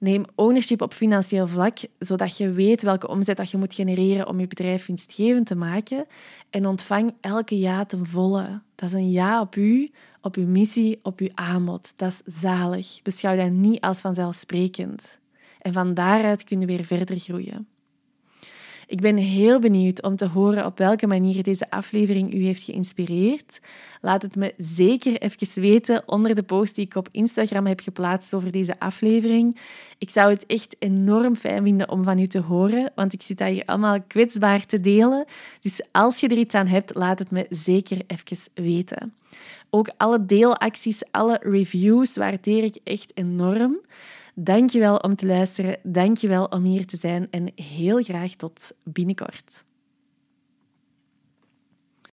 Neem 0.00 0.24
ownership 0.34 0.82
op 0.82 0.92
financieel 0.92 1.46
vlak, 1.46 1.78
zodat 1.98 2.36
je 2.36 2.52
weet 2.52 2.82
welke 2.82 3.08
omzet 3.08 3.36
dat 3.36 3.50
je 3.50 3.56
moet 3.56 3.74
genereren 3.74 4.28
om 4.28 4.40
je 4.40 4.46
bedrijf 4.46 4.86
winstgevend 4.86 5.46
te 5.46 5.54
maken. 5.54 6.06
En 6.50 6.66
ontvang 6.66 7.14
elke 7.20 7.58
ja 7.58 7.84
ten 7.84 8.06
volle. 8.06 8.60
Dat 8.74 8.88
is 8.88 8.94
een 8.94 9.10
ja 9.10 9.40
op 9.40 9.56
u, 9.56 9.90
op 10.20 10.36
uw 10.36 10.46
missie, 10.46 11.00
op 11.02 11.20
uw 11.20 11.28
aanbod. 11.34 11.92
Dat 11.96 12.22
is 12.26 12.40
zalig. 12.40 13.02
Beschouw 13.02 13.36
dat 13.36 13.50
niet 13.50 13.80
als 13.80 14.00
vanzelfsprekend. 14.00 15.18
En 15.58 15.72
van 15.72 15.94
daaruit 15.94 16.44
kunnen 16.44 16.66
we 16.66 16.76
weer 16.76 16.84
verder 16.84 17.18
groeien. 17.18 17.68
Ik 18.90 19.00
ben 19.00 19.16
heel 19.16 19.58
benieuwd 19.58 20.02
om 20.02 20.16
te 20.16 20.26
horen 20.26 20.66
op 20.66 20.78
welke 20.78 21.06
manier 21.06 21.42
deze 21.42 21.70
aflevering 21.70 22.34
u 22.34 22.44
heeft 22.44 22.62
geïnspireerd. 22.62 23.60
Laat 24.00 24.22
het 24.22 24.36
me 24.36 24.54
zeker 24.56 25.20
even 25.20 25.62
weten 25.62 26.02
onder 26.06 26.34
de 26.34 26.42
post 26.42 26.74
die 26.74 26.84
ik 26.84 26.94
op 26.94 27.08
Instagram 27.10 27.66
heb 27.66 27.80
geplaatst 27.80 28.34
over 28.34 28.50
deze 28.50 28.80
aflevering. 28.80 29.60
Ik 29.98 30.10
zou 30.10 30.30
het 30.30 30.46
echt 30.46 30.76
enorm 30.78 31.36
fijn 31.36 31.62
vinden 31.62 31.90
om 31.90 32.04
van 32.04 32.18
u 32.18 32.26
te 32.26 32.40
horen, 32.40 32.92
want 32.94 33.12
ik 33.12 33.22
zit 33.22 33.38
daar 33.38 33.48
hier 33.48 33.64
allemaal 33.64 34.02
kwetsbaar 34.06 34.66
te 34.66 34.80
delen. 34.80 35.24
Dus 35.60 35.80
als 35.92 36.20
je 36.20 36.28
er 36.28 36.38
iets 36.38 36.54
aan 36.54 36.66
hebt, 36.66 36.94
laat 36.94 37.18
het 37.18 37.30
me 37.30 37.46
zeker 37.48 37.98
even 38.06 38.38
weten. 38.54 39.14
Ook 39.70 39.90
alle 39.96 40.24
deelacties, 40.24 41.02
alle 41.10 41.38
reviews 41.42 42.16
waardeer 42.16 42.64
ik 42.64 42.76
echt 42.84 43.12
enorm. 43.14 43.78
Dankjewel 44.42 44.96
om 44.96 45.16
te 45.16 45.26
luisteren. 45.26 45.78
Dankjewel 45.82 46.44
om 46.44 46.64
hier 46.64 46.86
te 46.86 46.96
zijn 46.96 47.26
en 47.30 47.52
heel 47.54 48.02
graag 48.02 48.32
tot 48.32 48.72
binnenkort. 48.84 49.64